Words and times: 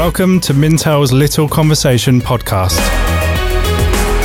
Welcome 0.00 0.40
to 0.40 0.54
Mintel's 0.54 1.12
Little 1.12 1.46
Conversation 1.46 2.22
podcast. 2.22 2.78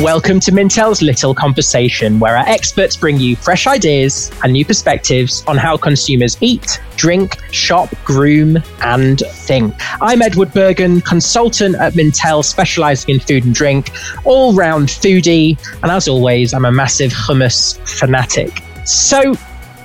Welcome 0.01 0.39
to 0.39 0.54
Mintel's 0.54 1.01
Little 1.01 1.36
Conversation, 1.36 2.17
where 2.17 2.38
our 2.38 2.47
experts 2.47 2.96
bring 2.96 3.20
you 3.20 3.36
fresh 3.36 3.67
ideas 3.67 4.31
and 4.41 4.53
new 4.53 4.63
perspectives 4.63 5.43
on 5.47 5.57
how 5.57 5.75
consumers 5.75 6.38
eat, 6.39 6.79
drink, 6.96 7.38
shop, 7.51 7.93
groom, 8.05 8.55
and 8.83 9.20
think. 9.20 9.75
I'm 10.00 10.21
Edward 10.21 10.54
Bergen, 10.54 11.02
consultant 11.02 11.76
at 11.76 11.92
Mintel, 11.92 12.42
specializing 12.46 13.16
in 13.16 13.20
food 13.20 13.44
and 13.44 13.54
drink, 13.54 13.92
all 14.23 14.54
round 14.54 14.88
foodie, 14.88 15.60
and 15.84 15.92
as 15.92 16.07
always, 16.07 16.54
I'm 16.54 16.64
a 16.64 16.71
massive 16.71 17.12
hummus 17.12 17.78
fanatic. 17.86 18.64
So, 18.86 19.34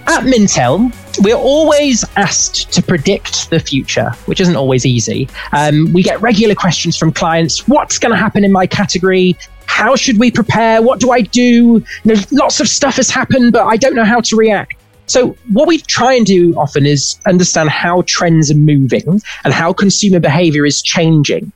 at 0.06 0.22
Mintel, 0.22 0.92
we're 1.18 1.36
always 1.36 2.04
asked 2.16 2.72
to 2.72 2.82
predict 2.82 3.50
the 3.50 3.60
future, 3.60 4.10
which 4.26 4.40
isn't 4.40 4.56
always 4.56 4.86
easy. 4.86 5.28
Um, 5.52 5.92
we 5.92 6.02
get 6.02 6.20
regular 6.20 6.54
questions 6.54 6.96
from 6.96 7.12
clients 7.12 7.66
What's 7.68 7.98
going 7.98 8.10
to 8.10 8.16
happen 8.16 8.44
in 8.44 8.52
my 8.52 8.66
category? 8.66 9.36
How 9.66 9.96
should 9.96 10.18
we 10.18 10.30
prepare? 10.30 10.82
What 10.82 11.00
do 11.00 11.10
I 11.10 11.20
do? 11.20 11.84
Know, 12.04 12.14
lots 12.32 12.60
of 12.60 12.68
stuff 12.68 12.96
has 12.96 13.10
happened, 13.10 13.52
but 13.52 13.64
I 13.66 13.76
don't 13.76 13.94
know 13.94 14.04
how 14.04 14.20
to 14.20 14.36
react. 14.36 14.74
So, 15.06 15.36
what 15.52 15.66
we 15.66 15.78
try 15.78 16.14
and 16.14 16.24
do 16.24 16.54
often 16.54 16.86
is 16.86 17.18
understand 17.26 17.68
how 17.70 18.02
trends 18.06 18.50
are 18.50 18.56
moving 18.56 19.20
and 19.44 19.52
how 19.52 19.72
consumer 19.72 20.20
behavior 20.20 20.64
is 20.64 20.82
changing. 20.82 21.52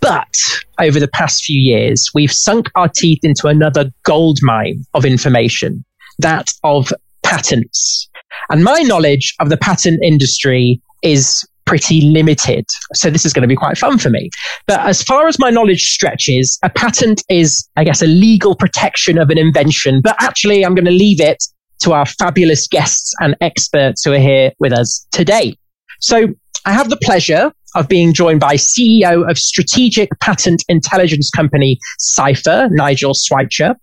But 0.00 0.34
over 0.80 1.00
the 1.00 1.08
past 1.08 1.44
few 1.44 1.60
years, 1.60 2.10
we've 2.14 2.32
sunk 2.32 2.70
our 2.74 2.88
teeth 2.88 3.20
into 3.22 3.48
another 3.48 3.90
gold 4.04 4.38
mine 4.42 4.84
of 4.94 5.04
information 5.04 5.84
that 6.18 6.52
of 6.64 6.92
patents. 7.22 8.08
And 8.50 8.64
my 8.64 8.80
knowledge 8.80 9.34
of 9.40 9.48
the 9.48 9.56
patent 9.56 10.02
industry 10.02 10.80
is 11.02 11.46
pretty 11.66 12.00
limited. 12.00 12.64
So 12.94 13.10
this 13.10 13.26
is 13.26 13.32
going 13.32 13.42
to 13.42 13.48
be 13.48 13.56
quite 13.56 13.76
fun 13.76 13.98
for 13.98 14.08
me. 14.08 14.30
But 14.66 14.80
as 14.80 15.02
far 15.02 15.26
as 15.26 15.38
my 15.38 15.50
knowledge 15.50 15.82
stretches, 15.82 16.58
a 16.62 16.70
patent 16.70 17.22
is, 17.28 17.68
I 17.76 17.84
guess, 17.84 18.02
a 18.02 18.06
legal 18.06 18.54
protection 18.54 19.18
of 19.18 19.30
an 19.30 19.38
invention. 19.38 20.00
But 20.02 20.16
actually, 20.20 20.64
I'm 20.64 20.74
going 20.74 20.86
to 20.86 20.92
leave 20.92 21.20
it 21.20 21.42
to 21.80 21.92
our 21.92 22.06
fabulous 22.06 22.66
guests 22.66 23.12
and 23.20 23.36
experts 23.40 24.04
who 24.04 24.12
are 24.12 24.18
here 24.18 24.52
with 24.60 24.72
us 24.72 25.06
today. 25.10 25.56
So 26.00 26.28
I 26.64 26.72
have 26.72 26.88
the 26.88 26.96
pleasure 26.98 27.52
of 27.74 27.88
being 27.88 28.14
joined 28.14 28.40
by 28.40 28.54
CEO 28.54 29.28
of 29.28 29.38
strategic 29.38 30.08
patent 30.20 30.64
intelligence 30.68 31.30
company 31.30 31.78
Cipher, 31.98 32.68
Nigel 32.70 33.12
Swycher, 33.12 33.74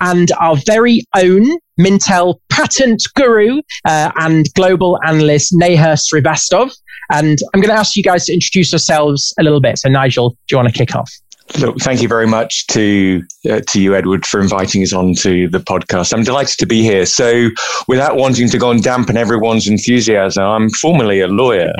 and 0.00 0.30
our 0.40 0.56
very 0.66 1.04
own 1.16 1.46
Mintel 1.80 2.38
patent 2.50 3.02
guru 3.14 3.60
uh, 3.86 4.10
and 4.16 4.46
global 4.54 4.98
analyst 5.06 5.50
Neha 5.52 5.96
Srivastava. 5.96 6.72
And 7.10 7.38
I'm 7.52 7.60
going 7.60 7.72
to 7.72 7.78
ask 7.78 7.96
you 7.96 8.02
guys 8.02 8.26
to 8.26 8.32
introduce 8.32 8.72
yourselves 8.72 9.34
a 9.38 9.42
little 9.42 9.60
bit. 9.60 9.78
So, 9.78 9.88
Nigel, 9.88 10.30
do 10.30 10.36
you 10.52 10.56
want 10.56 10.68
to 10.68 10.74
kick 10.74 10.94
off? 10.94 11.10
Look, 11.58 11.78
thank 11.80 12.00
you 12.00 12.08
very 12.08 12.26
much 12.26 12.66
to 12.68 13.22
uh, 13.50 13.60
to 13.60 13.80
you, 13.80 13.94
Edward, 13.94 14.24
for 14.24 14.40
inviting 14.40 14.82
us 14.82 14.92
on 14.92 15.14
to 15.16 15.48
the 15.48 15.58
podcast. 15.58 16.14
I'm 16.14 16.22
delighted 16.22 16.58
to 16.58 16.66
be 16.66 16.82
here. 16.82 17.04
So, 17.04 17.50
without 17.88 18.16
wanting 18.16 18.48
to 18.48 18.58
go 18.58 18.70
and 18.70 18.82
dampen 18.82 19.16
everyone's 19.18 19.68
enthusiasm, 19.68 20.42
I'm 20.42 20.70
formerly 20.70 21.20
a 21.20 21.28
lawyer. 21.28 21.72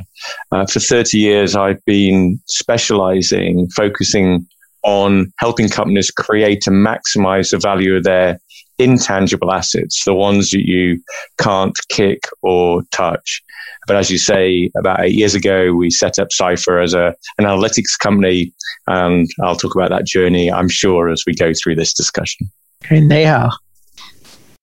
Uh, 0.51 0.67
for 0.67 0.79
30 0.79 1.17
years, 1.17 1.57
I've 1.57 1.83
been 1.87 2.39
specializing, 2.47 3.69
focusing 3.71 4.47
on 4.83 5.33
helping 5.39 5.69
companies 5.69 6.11
create 6.11 6.67
and 6.67 6.87
maximize 6.87 7.51
the 7.51 7.59
value 7.59 7.97
of 7.97 8.05
their 8.05 8.39
intangible 8.79 9.53
assets, 9.53 10.05
the 10.05 10.15
ones 10.15 10.51
that 10.51 10.67
you 10.67 11.01
can't 11.39 11.77
kick 11.89 12.25
or 12.43 12.83
touch. 12.91 13.43
But 13.87 13.97
as 13.97 14.11
you 14.11 14.19
say, 14.19 14.71
about 14.77 15.01
eight 15.01 15.15
years 15.15 15.35
ago, 15.35 15.73
we 15.73 15.91
set 15.91 16.19
up 16.19 16.33
Cipher 16.33 16.79
as 16.81 16.95
a, 16.95 17.15
an 17.39 17.45
analytics 17.45 17.99
company. 17.99 18.53
And 18.87 19.29
I'll 19.43 19.57
talk 19.57 19.75
about 19.75 19.91
that 19.91 20.07
journey, 20.07 20.51
I'm 20.51 20.69
sure, 20.69 21.09
as 21.09 21.25
we 21.27 21.35
go 21.35 21.53
through 21.53 21.77
this 21.77 21.93
discussion. 21.93 22.51
Okay, 22.85 23.01
Neha. 23.01 23.51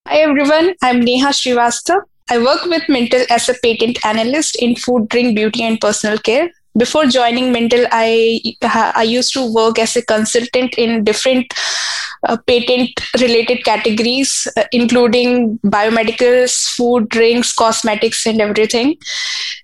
Hi, 0.07 0.17
everyone. 0.17 0.73
I'm 0.81 1.01
Neha 1.01 1.29
Srivastava. 1.29 2.01
I 2.31 2.37
work 2.37 2.63
with 2.65 2.83
Mintel 2.83 3.25
as 3.29 3.49
a 3.49 3.55
patent 3.63 3.97
analyst 4.05 4.55
in 4.61 4.75
food, 4.75 5.09
drink, 5.09 5.35
beauty, 5.35 5.63
and 5.63 5.81
personal 5.81 6.17
care 6.19 6.49
before 6.79 7.05
joining 7.05 7.53
Mintel, 7.53 7.87
I 7.91 8.41
I 8.95 9.03
used 9.03 9.33
to 9.33 9.53
work 9.53 9.77
as 9.77 9.95
a 9.95 10.01
consultant 10.01 10.73
in 10.77 11.03
different 11.03 11.53
uh, 12.27 12.37
patent 12.47 12.99
related 13.21 13.63
categories, 13.63 14.47
uh, 14.57 14.63
including 14.71 15.59
biomedicals, 15.59 16.57
food, 16.75 17.09
drinks, 17.09 17.53
cosmetics, 17.53 18.25
and 18.25 18.41
everything. 18.41 18.95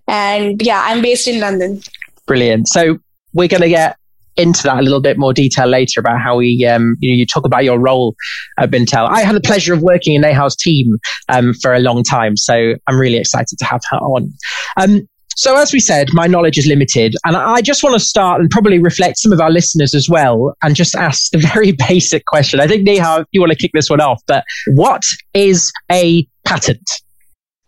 And 0.08 0.62
yeah, 0.62 0.84
I'm 0.86 1.02
based 1.02 1.28
in 1.28 1.40
London. 1.40 1.82
Brilliant. 2.28 2.68
So 2.68 2.98
we're 3.34 3.48
going 3.48 3.62
to 3.62 3.70
get 3.70 3.98
into 4.38 4.64
that 4.64 4.78
a 4.78 4.82
little 4.82 5.02
bit 5.02 5.18
more 5.18 5.34
detail 5.34 5.68
later 5.68 6.00
about 6.00 6.20
how 6.20 6.38
we, 6.38 6.66
um, 6.66 6.98
you 7.00 7.12
know, 7.12 7.16
you 7.16 7.26
talk 7.26 7.46
about 7.46 7.64
your 7.64 7.80
role 7.80 8.16
at 8.60 8.70
Mintel. 8.70 9.08
I 9.10 9.22
had 9.22 9.36
the 9.36 9.42
pleasure 9.42 9.74
of 9.74 9.82
working 9.82 10.14
in 10.14 10.22
Neha's 10.22 10.56
team 10.56 10.98
um, 11.30 11.54
for 11.62 11.74
a 11.74 11.80
long 11.80 12.04
time, 12.04 12.36
so 12.36 12.74
I'm 12.88 13.00
really 13.00 13.18
excited 13.18 13.58
to 13.60 13.66
have 13.66 13.82
her 13.92 13.98
on. 13.98 14.34
Um, 14.78 15.08
so, 15.36 15.58
as 15.58 15.74
we 15.74 15.80
said, 15.80 16.08
my 16.14 16.28
knowledge 16.28 16.58
is 16.58 16.66
limited. 16.66 17.16
And 17.26 17.36
I 17.36 17.62
just 17.62 17.84
want 17.84 17.94
to 17.94 18.00
start 18.00 18.40
and 18.40 18.50
probably 18.50 18.80
reflect 18.80 19.18
some 19.20 19.34
of 19.34 19.42
our 19.42 19.52
listeners 19.52 19.94
as 19.94 20.10
well 20.10 20.56
and 20.64 20.76
just 20.76 20.96
ask 20.96 21.32
the 21.32 21.38
very 21.54 21.74
basic 21.74 22.26
question. 22.26 22.60
I 22.60 22.68
think, 22.68 22.84
Neha, 22.84 23.26
you 23.32 23.42
want 23.42 23.52
to 23.52 23.58
kick 23.58 23.72
this 23.74 23.90
one 23.90 24.02
off, 24.02 24.22
but 24.28 24.46
what 24.68 25.04
is 25.34 25.72
a 25.92 26.26
patent? 26.46 26.90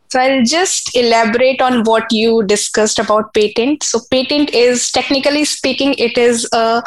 So 0.10 0.20
I'll 0.20 0.44
just 0.44 0.96
elaborate 0.96 1.62
on 1.62 1.84
what 1.84 2.06
you 2.12 2.44
discussed 2.44 2.98
about 3.00 3.34
patent. 3.34 3.84
So 3.84 4.00
patent 4.10 4.54
is 4.54 4.92
technically 4.92 5.44
speaking, 5.46 5.96
it 5.98 6.18
is 6.18 6.48
a 6.54 6.82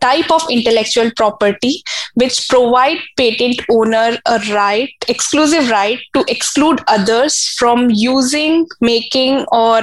type 0.00 0.30
of 0.30 0.42
intellectual 0.50 1.10
property 1.16 1.82
which 2.14 2.48
provide 2.48 2.98
patent 3.16 3.60
owner 3.70 4.16
a 4.26 4.40
right, 4.52 4.90
exclusive 5.08 5.68
right 5.70 5.98
to 6.14 6.24
exclude 6.28 6.80
others 6.88 7.48
from 7.58 7.90
using, 7.90 8.66
making 8.80 9.44
or 9.52 9.82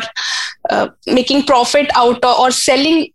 uh, 0.70 0.90
making 1.06 1.44
profit 1.44 1.90
out 1.96 2.24
of, 2.24 2.40
or 2.40 2.52
selling 2.52 3.12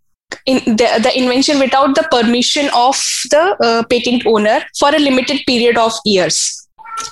in 0.47 0.59
the, 0.65 1.01
the 1.03 1.13
invention 1.17 1.59
without 1.59 1.95
the 1.95 2.07
permission 2.11 2.69
of 2.75 2.97
the 3.31 3.57
uh, 3.63 3.83
patent 3.89 4.25
owner 4.27 4.61
for 4.79 4.95
a 4.95 4.99
limited 4.99 5.41
period 5.47 5.77
of 5.77 5.93
years 6.05 6.66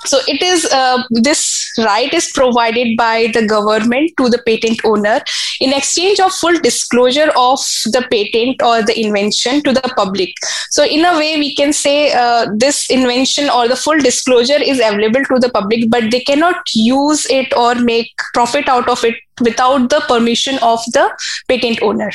so 0.05 0.19
it 0.27 0.41
is 0.41 0.65
uh, 0.71 1.03
this 1.09 1.71
right 1.77 2.13
is 2.13 2.31
provided 2.33 2.97
by 2.97 3.27
the 3.33 3.45
government 3.45 4.11
to 4.17 4.29
the 4.29 4.39
patent 4.39 4.79
owner 4.85 5.19
in 5.59 5.73
exchange 5.73 6.19
of 6.19 6.31
full 6.31 6.57
disclosure 6.59 7.29
of 7.35 7.59
the 7.85 8.05
patent 8.09 8.61
or 8.61 8.81
the 8.83 8.99
invention 8.99 9.61
to 9.63 9.73
the 9.73 9.81
public. 9.95 10.29
So 10.69 10.83
in 10.83 11.05
a 11.05 11.13
way 11.17 11.37
we 11.37 11.55
can 11.55 11.73
say 11.73 12.11
uh, 12.13 12.47
this 12.55 12.89
invention 12.89 13.49
or 13.49 13.67
the 13.67 13.75
full 13.75 13.97
disclosure 13.97 14.61
is 14.61 14.79
available 14.79 15.23
to 15.25 15.39
the 15.39 15.49
public 15.49 15.89
but 15.89 16.11
they 16.11 16.21
cannot 16.21 16.57
use 16.73 17.25
it 17.29 17.55
or 17.55 17.75
make 17.75 18.11
profit 18.33 18.67
out 18.67 18.89
of 18.89 19.03
it 19.03 19.15
without 19.41 19.89
the 19.89 20.01
permission 20.07 20.57
of 20.61 20.79
the 20.93 21.09
patent 21.47 21.81
owner 21.81 22.11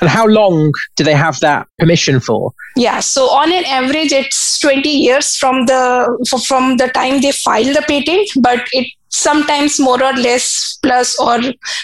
and 0.00 0.08
how 0.08 0.26
long 0.26 0.72
do 0.96 1.04
they 1.04 1.14
have 1.14 1.38
that 1.40 1.66
permission 1.78 2.20
for? 2.20 2.52
Yeah, 2.76 3.00
so 3.00 3.24
on 3.30 3.52
an 3.52 3.64
average, 3.64 4.12
it's 4.12 4.58
20 4.60 4.88
years 4.88 5.36
from 5.36 5.66
the 5.66 6.42
from 6.46 6.76
the 6.76 6.88
time 6.88 7.20
they 7.20 7.32
file 7.32 7.72
the 7.72 7.84
patent, 7.86 8.30
but 8.40 8.66
it 8.72 8.86
sometimes 9.10 9.80
more 9.80 10.02
or 10.02 10.12
less 10.14 10.78
plus 10.82 11.18
or 11.18 11.38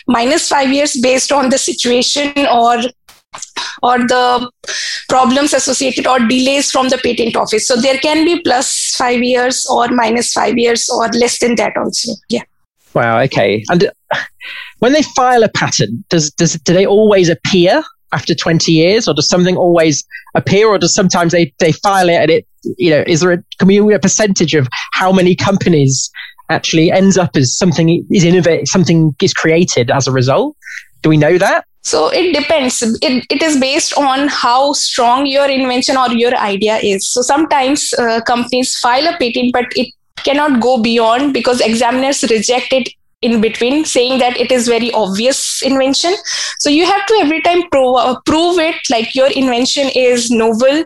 minus 0.07 0.49
five 0.49 0.73
years 0.73 0.99
based 1.01 1.33
on 1.33 1.51
the 1.51 1.59
situation 1.59 2.33
or 2.47 2.79
or 3.83 3.99
the 3.99 4.51
problems 5.09 5.53
associated 5.53 6.07
or 6.07 6.19
delays 6.21 6.71
from 6.71 6.89
the 6.89 6.99
patent 6.99 7.37
office. 7.37 7.67
So 7.67 7.77
there 7.77 7.99
can 7.99 8.25
be 8.25 8.41
plus 8.41 8.95
five 8.97 9.23
years 9.23 9.67
or 9.71 9.89
minus 9.89 10.33
five 10.33 10.57
years 10.57 10.89
or 10.89 11.09
less 11.09 11.39
than 11.39 11.57
that 11.57 11.77
also. 11.77 12.13
Yeah. 12.31 12.43
Wow. 12.95 13.21
Okay. 13.21 13.63
And 13.69 13.91
when 14.79 14.93
they 14.93 15.03
file 15.03 15.43
a 15.43 15.51
patent, 15.51 16.09
does 16.09 16.31
does 16.31 16.55
do 16.55 16.73
they 16.73 16.87
always 16.87 17.29
appear 17.29 17.83
after 18.17 18.35
20 18.35 18.73
years 18.73 19.07
or 19.07 19.15
does 19.15 19.29
something 19.29 19.57
always 19.57 20.05
appear 20.35 20.67
or 20.69 20.79
does 20.79 20.95
sometimes 20.95 21.33
they, 21.33 21.53
they 21.59 21.73
file 21.73 22.09
it 22.09 22.15
and 22.15 22.31
it 22.31 22.47
you 22.79 22.91
know 22.91 23.05
is 23.07 23.21
there 23.21 23.33
a 23.33 23.39
can 23.59 23.69
we 23.69 23.95
a 23.95 23.99
percentage 23.99 24.55
of 24.55 24.67
how 24.93 25.13
many 25.13 25.37
companies 25.37 26.11
actually 26.49 26.91
ends 26.91 27.19
up 27.19 27.37
as 27.37 27.57
something 27.57 28.05
is 28.11 28.25
innovated 28.25 28.69
something 28.69 29.15
is 29.23 29.35
created 29.35 29.91
as 29.91 30.07
a 30.07 30.13
result? 30.13 30.57
Do 31.03 31.11
we 31.11 31.17
know 31.17 31.39
that? 31.39 31.65
So 31.83 32.09
it 32.09 32.35
depends. 32.35 32.83
It, 32.83 33.25
it 33.31 33.43
is 33.43 33.61
based 33.61 33.97
on 33.97 34.27
how 34.27 34.73
strong 34.73 35.27
your 35.27 35.49
invention 35.49 35.97
or 35.97 36.09
your 36.11 36.35
idea 36.37 36.79
is. 36.79 37.09
So 37.09 37.23
sometimes 37.23 37.95
uh, 37.95 38.21
companies 38.23 38.77
file 38.79 39.07
a 39.07 39.17
patent 39.19 39.53
but 39.53 39.67
it 39.77 39.95
cannot 40.25 40.61
go 40.61 40.83
beyond 40.83 41.33
because 41.33 41.61
examiners 41.61 42.25
reject 42.25 42.73
it 42.73 42.89
in 43.23 43.41
between 43.41 43.85
saying 43.85 44.19
that 44.19 44.37
it 44.37 44.53
is 44.53 44.69
very 44.69 44.93
obvious 44.93 45.63
invention 45.63 46.15
so 46.61 46.69
you 46.69 46.85
have 46.85 47.05
to 47.07 47.15
every 47.15 47.41
time 47.41 47.63
pro- 47.71 47.95
uh, 47.95 48.21
prove 48.27 48.59
it 48.59 48.77
like 48.91 49.15
your 49.15 49.31
invention 49.31 49.89
is 49.95 50.31
novel 50.31 50.85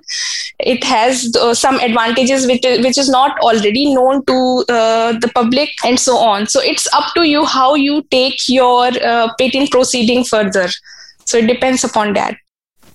it 0.61 0.85
has 0.85 1.35
uh, 1.41 1.53
some 1.53 1.81
advantages 1.81 2.47
which, 2.47 2.62
which 2.62 2.97
is 2.97 3.09
not 3.09 3.37
already 3.41 3.93
known 3.93 4.25
to 4.27 4.65
uh, 4.69 5.12
the 5.19 5.31
public 5.35 5.71
and 5.85 5.99
so 5.99 6.17
on 6.17 6.47
so 6.47 6.61
it's 6.62 6.87
up 6.94 7.12
to 7.15 7.25
you 7.25 7.44
how 7.44 7.75
you 7.75 8.03
take 8.11 8.49
your 8.49 8.87
uh, 9.03 9.29
patent 9.38 9.71
proceeding 9.71 10.23
further 10.23 10.69
so 11.25 11.38
it 11.38 11.49
depends 11.49 11.83
upon 11.83 12.12
that 12.12 12.37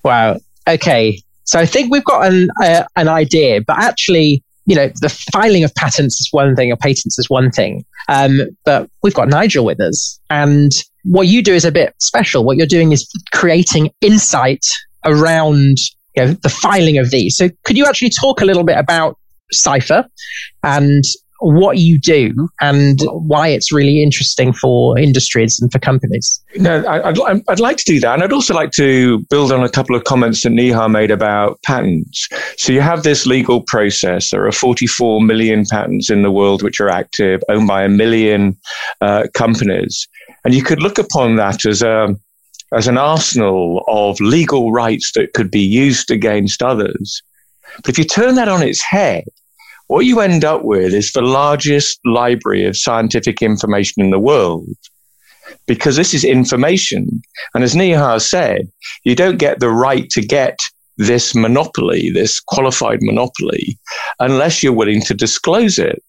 Wow. 0.06 0.38
Okay. 0.68 1.20
So 1.46 1.60
I 1.60 1.66
think 1.66 1.92
we've 1.92 2.06
got 2.06 2.32
an 2.32 2.48
uh, 2.62 2.84
an 2.96 3.08
idea, 3.08 3.62
but 3.62 3.78
actually, 3.80 4.44
you 4.68 4.76
know, 4.76 4.88
the 5.02 5.10
filing 5.34 5.64
of 5.64 5.74
patents 5.74 6.20
is 6.22 6.30
one 6.32 6.56
thing, 6.56 6.72
or 6.72 6.76
patents 6.76 7.18
is 7.18 7.28
one 7.28 7.50
thing. 7.50 7.84
Um, 8.08 8.42
but 8.64 8.90
we've 9.04 9.14
got 9.14 9.28
Nigel 9.28 9.66
with 9.66 9.80
us, 9.80 10.20
and 10.30 10.72
what 11.04 11.28
you 11.28 11.42
do 11.42 11.54
is 11.54 11.66
a 11.66 11.72
bit 11.72 11.94
special. 12.00 12.44
What 12.44 12.58
you're 12.58 12.68
doing 12.68 12.92
is 12.92 13.10
creating 13.34 13.92
insight 14.02 14.66
around 15.06 15.78
you 16.16 16.26
know, 16.26 16.34
the 16.42 16.50
filing 16.50 16.98
of 16.98 17.12
these. 17.12 17.38
So 17.38 17.50
could 17.64 17.78
you 17.78 17.86
actually 17.86 18.10
talk 18.10 18.42
a 18.42 18.46
little 18.46 18.64
bit 18.64 18.78
about 18.78 19.18
Cipher 19.52 20.06
and 20.64 21.04
what 21.54 21.78
you 21.78 22.00
do 22.00 22.50
and 22.60 23.00
why 23.12 23.48
it's 23.48 23.72
really 23.72 24.02
interesting 24.02 24.52
for 24.52 24.98
industries 24.98 25.60
and 25.60 25.72
for 25.72 25.78
companies. 25.78 26.44
No, 26.56 26.84
I'd, 26.88 27.20
I'd 27.48 27.60
like 27.60 27.78
to 27.78 27.84
do 27.84 28.00
that. 28.00 28.16
And 28.16 28.24
I'd 28.24 28.34
also 28.34 28.56
like 28.56 28.72
to 28.72 29.20
build 29.30 29.52
on 29.52 29.64
a 29.64 29.70
couple 29.70 29.96
of 29.96 30.06
comments 30.06 30.42
that 30.42 30.50
Neha 30.50 30.90
made 30.90 31.12
about 31.12 31.62
patents. 31.62 32.28
So 32.58 32.74
you 32.74 32.82
have 32.82 33.04
this 33.04 33.28
legal 33.28 33.62
process. 33.62 34.32
There 34.32 34.48
are 34.48 34.52
44 34.52 35.22
million 35.22 35.66
patents 35.66 36.10
in 36.10 36.24
the 36.24 36.32
world 36.32 36.64
which 36.64 36.80
are 36.80 36.90
active, 36.90 37.42
owned 37.50 37.68
by 37.68 37.84
a 37.84 37.90
million 37.90 38.58
uh, 39.02 39.28
companies. 39.36 40.08
And 40.46 40.54
you 40.56 40.64
could 40.64 40.82
look 40.82 40.98
upon 40.98 41.36
that 41.36 41.66
as 41.66 41.84
a 41.84 42.16
as 42.74 42.88
an 42.88 42.98
arsenal 42.98 43.84
of 43.88 44.20
legal 44.20 44.72
rights 44.72 45.12
that 45.14 45.34
could 45.34 45.52
be 45.52 45.62
used 45.62 46.10
against 46.10 46.64
others. 46.64 47.22
But 47.78 47.90
if 47.90 47.98
you 48.00 48.04
turn 48.04 48.36
that 48.36 48.48
on 48.48 48.64
its 48.64 48.82
head, 48.82 49.26
what 49.88 50.06
you 50.06 50.20
end 50.20 50.44
up 50.44 50.64
with 50.64 50.94
is 50.94 51.12
the 51.12 51.22
largest 51.22 52.00
library 52.06 52.66
of 52.66 52.78
scientific 52.78 53.42
information 53.42 54.04
in 54.04 54.12
the 54.12 54.20
world. 54.20 54.68
Because 55.68 55.96
this 55.96 56.14
is 56.14 56.24
information. 56.24 57.22
And 57.54 57.64
as 57.64 57.76
Neha 57.76 58.20
said, 58.20 58.72
you 59.04 59.16
don't 59.16 59.38
get 59.38 59.60
the 59.60 59.70
right 59.70 60.10
to 60.12 60.22
get 60.22 60.58
this 60.98 61.36
monopoly, 61.36 62.10
this 62.10 62.40
qualified 62.40 63.00
monopoly, 63.02 63.78
unless 64.20 64.64
you're 64.64 64.74
willing 64.74 65.02
to 65.02 65.14
disclose 65.14 65.78
it. 65.78 66.02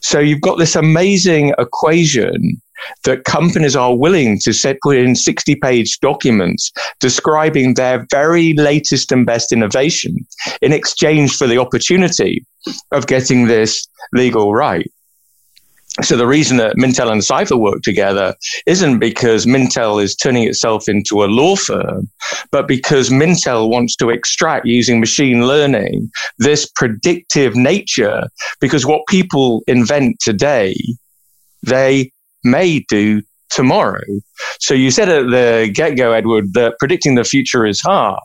So 0.00 0.18
you've 0.18 0.40
got 0.40 0.58
this 0.58 0.76
amazing 0.76 1.52
equation 1.58 2.60
that 3.04 3.24
companies 3.24 3.76
are 3.76 3.96
willing 3.96 4.38
to 4.40 4.52
set, 4.52 4.78
put 4.82 4.96
in 4.96 5.14
60 5.14 5.54
page 5.56 5.98
documents 6.00 6.72
describing 7.00 7.74
their 7.74 8.06
very 8.10 8.54
latest 8.54 9.12
and 9.12 9.26
best 9.26 9.52
innovation 9.52 10.16
in 10.62 10.72
exchange 10.72 11.36
for 11.36 11.46
the 11.46 11.58
opportunity 11.58 12.44
of 12.92 13.06
getting 13.06 13.46
this 13.46 13.86
legal 14.12 14.54
right. 14.54 14.90
So 16.02 16.16
the 16.16 16.26
reason 16.26 16.56
that 16.56 16.76
Mintel 16.76 17.12
and 17.12 17.22
Cipher 17.22 17.56
work 17.56 17.82
together 17.82 18.34
isn't 18.66 18.98
because 18.98 19.46
Mintel 19.46 20.02
is 20.02 20.16
turning 20.16 20.42
itself 20.42 20.88
into 20.88 21.22
a 21.22 21.26
law 21.26 21.54
firm, 21.54 22.10
but 22.50 22.66
because 22.66 23.10
Mintel 23.10 23.70
wants 23.70 23.94
to 23.96 24.10
extract 24.10 24.66
using 24.66 24.98
machine 24.98 25.46
learning 25.46 26.10
this 26.38 26.68
predictive 26.74 27.54
nature. 27.54 28.24
Because 28.60 28.84
what 28.84 29.06
people 29.08 29.62
invent 29.68 30.16
today, 30.20 30.74
they 31.62 32.10
may 32.44 32.84
do 32.88 33.22
tomorrow. 33.50 34.02
So 34.58 34.74
you 34.74 34.90
said 34.90 35.08
at 35.08 35.30
the 35.30 35.70
get 35.72 35.96
go, 35.96 36.12
Edward, 36.12 36.54
that 36.54 36.78
predicting 36.78 37.14
the 37.14 37.24
future 37.24 37.64
is 37.64 37.80
hard, 37.80 38.20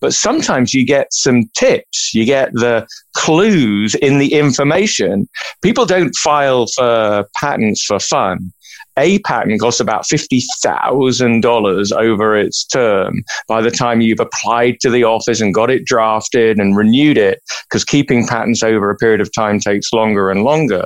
but 0.00 0.14
sometimes 0.14 0.72
you 0.72 0.86
get 0.86 1.12
some 1.12 1.50
tips, 1.56 2.14
you 2.14 2.24
get 2.24 2.52
the 2.52 2.86
clues 3.16 3.96
in 3.96 4.18
the 4.18 4.34
information. 4.34 5.28
People 5.62 5.84
don't 5.84 6.14
file 6.14 6.66
for 6.76 7.26
patents 7.34 7.82
for 7.84 7.98
fun. 7.98 8.52
A 8.98 9.20
patent 9.20 9.58
costs 9.58 9.80
about 9.80 10.04
$50,000 10.04 11.92
over 11.92 12.36
its 12.36 12.64
term 12.66 13.24
by 13.48 13.62
the 13.62 13.70
time 13.70 14.02
you've 14.02 14.20
applied 14.20 14.80
to 14.80 14.90
the 14.90 15.02
office 15.02 15.40
and 15.40 15.54
got 15.54 15.70
it 15.70 15.86
drafted 15.86 16.58
and 16.58 16.76
renewed 16.76 17.16
it, 17.16 17.40
because 17.64 17.86
keeping 17.86 18.26
patents 18.26 18.62
over 18.62 18.90
a 18.90 18.96
period 18.96 19.22
of 19.22 19.32
time 19.32 19.58
takes 19.58 19.94
longer 19.94 20.30
and 20.30 20.44
longer. 20.44 20.84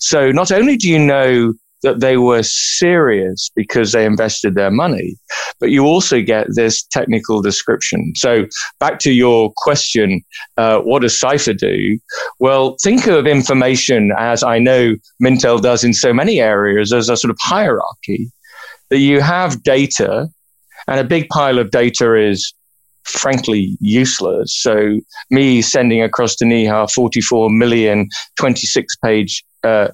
So 0.00 0.32
not 0.32 0.50
only 0.50 0.78
do 0.78 0.88
you 0.88 0.98
know 0.98 1.52
that 1.82 2.00
they 2.00 2.16
were 2.16 2.42
serious 2.42 3.50
because 3.54 3.92
they 3.92 4.04
invested 4.04 4.54
their 4.54 4.70
money. 4.70 5.16
But 5.60 5.70
you 5.70 5.84
also 5.84 6.22
get 6.22 6.46
this 6.54 6.82
technical 6.82 7.42
description. 7.42 8.12
So 8.16 8.46
back 8.78 8.98
to 9.00 9.12
your 9.12 9.52
question, 9.56 10.22
uh, 10.56 10.80
what 10.80 11.02
does 11.02 11.18
Cipher 11.18 11.54
do? 11.54 11.98
Well, 12.38 12.76
think 12.82 13.06
of 13.06 13.26
information 13.26 14.12
as 14.16 14.42
I 14.42 14.58
know 14.58 14.96
Mintel 15.22 15.60
does 15.60 15.84
in 15.84 15.94
so 15.94 16.12
many 16.12 16.40
areas 16.40 16.92
as 16.92 17.08
a 17.08 17.16
sort 17.16 17.30
of 17.30 17.38
hierarchy 17.40 18.30
that 18.90 18.98
you 18.98 19.20
have 19.20 19.62
data 19.62 20.28
and 20.88 21.00
a 21.00 21.04
big 21.04 21.28
pile 21.28 21.58
of 21.58 21.70
data 21.70 22.14
is 22.14 22.52
frankly 23.04 23.76
useless. 23.80 24.54
So 24.54 25.00
me 25.30 25.62
sending 25.62 26.02
across 26.02 26.36
to 26.36 26.44
Neha 26.44 26.88
44 26.88 27.50
million 27.50 28.08
26 28.36 28.96
page 28.96 29.44
uh, 29.64 29.88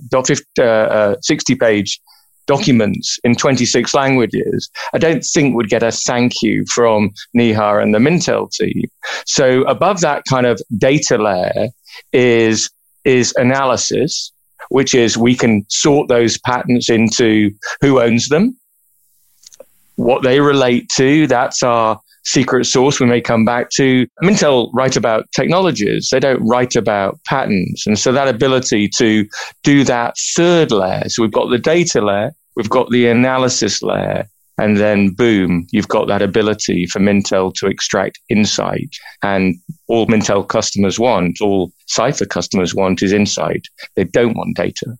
uh, 0.58 0.62
uh, 0.62 1.16
60 1.20 1.54
page 1.54 2.00
documents 2.48 3.20
in 3.22 3.36
26 3.36 3.94
languages, 3.94 4.68
I 4.92 4.98
don't 4.98 5.22
think 5.22 5.54
would 5.54 5.68
get 5.68 5.84
a 5.84 5.92
thank 5.92 6.42
you 6.42 6.64
from 6.74 7.10
Neha 7.34 7.78
and 7.78 7.94
the 7.94 7.98
Mintel 7.98 8.50
team. 8.50 8.84
So 9.26 9.62
above 9.64 10.00
that 10.00 10.24
kind 10.28 10.46
of 10.46 10.60
data 10.76 11.18
layer 11.18 11.68
is, 12.12 12.70
is 13.04 13.34
analysis, 13.36 14.32
which 14.70 14.94
is 14.94 15.16
we 15.16 15.36
can 15.36 15.64
sort 15.68 16.08
those 16.08 16.38
patents 16.38 16.90
into 16.90 17.52
who 17.80 18.00
owns 18.00 18.28
them, 18.28 18.58
what 19.96 20.22
they 20.22 20.40
relate 20.40 20.88
to. 20.96 21.26
That's 21.26 21.62
our 21.62 22.00
secret 22.24 22.64
source 22.64 23.00
we 23.00 23.06
may 23.06 23.20
come 23.20 23.44
back 23.44 23.70
to. 23.70 24.06
Mintel 24.22 24.70
write 24.72 24.96
about 24.96 25.30
technologies. 25.32 26.08
They 26.10 26.20
don't 26.20 26.46
write 26.46 26.76
about 26.76 27.18
patents. 27.24 27.86
And 27.86 27.98
so 27.98 28.12
that 28.12 28.28
ability 28.28 28.88
to 28.96 29.26
do 29.62 29.84
that 29.84 30.16
third 30.34 30.70
layer. 30.70 31.08
So 31.08 31.22
we've 31.22 31.32
got 31.32 31.50
the 31.50 31.58
data 31.58 32.00
layer, 32.00 32.32
we've 32.56 32.70
got 32.70 32.90
the 32.90 33.08
analysis 33.08 33.82
layer, 33.82 34.26
and 34.58 34.76
then 34.76 35.10
boom, 35.10 35.66
you've 35.70 35.88
got 35.88 36.08
that 36.08 36.20
ability 36.20 36.86
for 36.86 36.98
Mintel 36.98 37.54
to 37.54 37.66
extract 37.66 38.18
insight. 38.28 38.96
And 39.22 39.54
all 39.86 40.06
Mintel 40.06 40.46
customers 40.46 40.98
want, 40.98 41.40
all 41.40 41.72
Cipher 41.86 42.26
customers 42.26 42.74
want 42.74 43.02
is 43.02 43.12
insight. 43.12 43.62
They 43.94 44.04
don't 44.04 44.36
want 44.36 44.56
data 44.56 44.98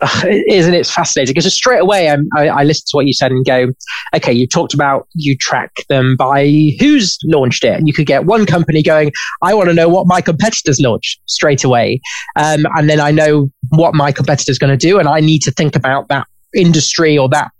isn't 0.26 0.74
it 0.74 0.86
fascinating? 0.86 1.32
Because 1.32 1.52
straight 1.54 1.80
away 1.80 2.10
I, 2.10 2.46
I 2.48 2.64
listen 2.64 2.84
to 2.88 2.96
what 2.96 3.06
you 3.06 3.12
said 3.12 3.32
and 3.32 3.44
go, 3.44 3.72
okay, 4.14 4.32
you 4.32 4.46
talked 4.46 4.74
about 4.74 5.08
you 5.14 5.36
track 5.36 5.72
them 5.88 6.16
by 6.16 6.72
who's 6.78 7.18
launched 7.24 7.64
it. 7.64 7.74
And 7.74 7.88
you 7.88 7.94
could 7.94 8.06
get 8.06 8.26
one 8.26 8.46
company 8.46 8.82
going, 8.82 9.12
I 9.42 9.54
want 9.54 9.68
to 9.68 9.74
know 9.74 9.88
what 9.88 10.06
my 10.06 10.20
competitors 10.20 10.80
launch 10.80 11.18
straight 11.26 11.64
away. 11.64 12.00
Um, 12.36 12.66
and 12.76 12.90
then 12.90 13.00
I 13.00 13.10
know 13.10 13.50
what 13.70 13.94
my 13.94 14.12
competitor's 14.12 14.58
going 14.58 14.76
to 14.76 14.86
do. 14.86 14.98
And 14.98 15.08
I 15.08 15.20
need 15.20 15.40
to 15.42 15.50
think 15.50 15.74
about 15.74 16.08
that 16.08 16.26
industry 16.54 17.16
or 17.16 17.28
that 17.30 17.50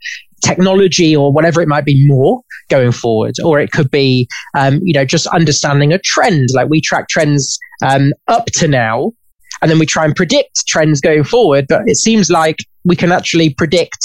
technology 0.44 1.16
or 1.16 1.32
whatever 1.32 1.62
it 1.62 1.68
might 1.68 1.86
be 1.86 2.06
more 2.06 2.42
going 2.68 2.92
forward. 2.92 3.34
Or 3.42 3.58
it 3.60 3.72
could 3.72 3.90
be, 3.90 4.28
um, 4.54 4.80
you 4.82 4.92
know, 4.92 5.06
just 5.06 5.26
understanding 5.28 5.92
a 5.92 5.98
trend. 5.98 6.48
Like 6.54 6.68
we 6.68 6.82
track 6.82 7.08
trends 7.08 7.58
um, 7.82 8.12
up 8.28 8.46
to 8.56 8.68
now 8.68 9.12
and 9.62 9.70
then 9.70 9.78
we 9.78 9.86
try 9.86 10.04
and 10.04 10.14
predict 10.14 10.66
trends 10.66 11.00
going 11.00 11.24
forward. 11.24 11.66
But 11.68 11.82
it 11.86 11.96
seems 11.96 12.30
like 12.30 12.56
we 12.84 12.96
can 12.96 13.12
actually 13.12 13.54
predict 13.54 13.98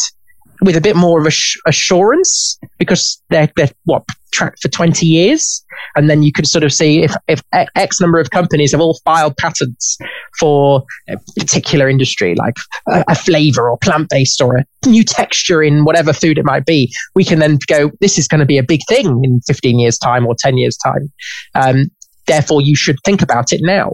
with 0.61 0.77
a 0.77 0.81
bit 0.81 0.95
more 0.95 1.19
of 1.19 1.33
assurance 1.67 2.59
because 2.77 3.21
they're, 3.29 3.51
they're 3.55 3.71
what 3.85 4.03
tracked 4.31 4.61
for 4.61 4.69
20 4.69 5.05
years. 5.05 5.63
And 5.95 6.09
then 6.09 6.23
you 6.23 6.31
can 6.31 6.45
sort 6.45 6.63
of 6.63 6.71
see 6.71 7.03
if, 7.03 7.13
if 7.27 7.41
X 7.75 7.99
number 7.99 8.19
of 8.19 8.29
companies 8.29 8.71
have 8.71 8.79
all 8.79 8.99
filed 9.03 9.35
patents 9.37 9.97
for 10.39 10.83
a 11.09 11.17
particular 11.37 11.89
industry, 11.89 12.35
like 12.35 12.55
a, 12.87 13.03
a 13.09 13.15
flavor 13.15 13.69
or 13.69 13.77
plant 13.77 14.07
based 14.09 14.39
or 14.41 14.57
a 14.57 14.65
new 14.85 15.03
texture 15.03 15.61
in 15.63 15.83
whatever 15.83 16.13
food 16.13 16.37
it 16.37 16.45
might 16.45 16.65
be. 16.65 16.93
We 17.15 17.25
can 17.25 17.39
then 17.39 17.57
go, 17.67 17.91
this 17.99 18.17
is 18.17 18.27
going 18.27 18.39
to 18.39 18.45
be 18.45 18.57
a 18.57 18.63
big 18.63 18.81
thing 18.87 19.21
in 19.23 19.41
15 19.47 19.79
years 19.79 19.97
time 19.97 20.25
or 20.25 20.35
10 20.37 20.57
years 20.57 20.77
time. 20.77 21.11
Um, 21.55 21.85
therefore 22.27 22.61
you 22.61 22.75
should 22.75 22.97
think 23.03 23.21
about 23.21 23.51
it 23.51 23.61
now. 23.63 23.91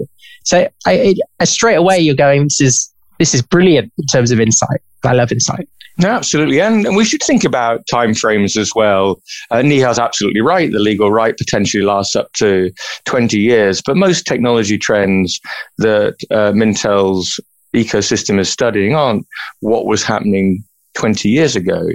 So 0.48 0.66
I, 0.86 1.13
straight 1.44 1.75
away 1.75 2.00
you're 2.00 2.16
going, 2.16 2.44
this 2.44 2.62
is 2.62 2.94
this 3.20 3.34
is 3.34 3.42
brilliant 3.42 3.92
in 3.98 4.06
terms 4.06 4.32
of 4.32 4.39
insight. 4.39 4.80
I 5.04 5.12
love 5.12 5.30
insight. 5.30 5.68
No, 6.00 6.10
absolutely, 6.10 6.62
and, 6.62 6.86
and 6.86 6.96
we 6.96 7.04
should 7.04 7.22
think 7.22 7.44
about 7.44 7.86
timeframes 7.92 8.56
as 8.56 8.74
well. 8.74 9.20
Uh, 9.51 9.62
Neha's 9.62 10.00
absolutely 10.00 10.39
right. 10.39 10.72
The 10.72 10.80
legal 10.80 11.12
right 11.12 11.36
potentially 11.36 11.84
lasts 11.84 12.16
up 12.16 12.32
to 12.34 12.72
20 13.06 13.38
years, 13.38 13.82
but 13.82 13.98
most 13.98 14.25
technology 14.25 14.77
trends 14.77 15.42
that 15.80 16.16
uh, 16.32 16.51
Mintel's 16.54 17.42
ecosystem 17.75 18.39
is 18.39 18.50
studying 18.50 18.96
aren't 18.96 19.27
what 19.60 19.86
was 19.86 20.01
happening 20.01 20.63
20 20.98 21.30
years 21.30 21.56
ago. 21.56 21.88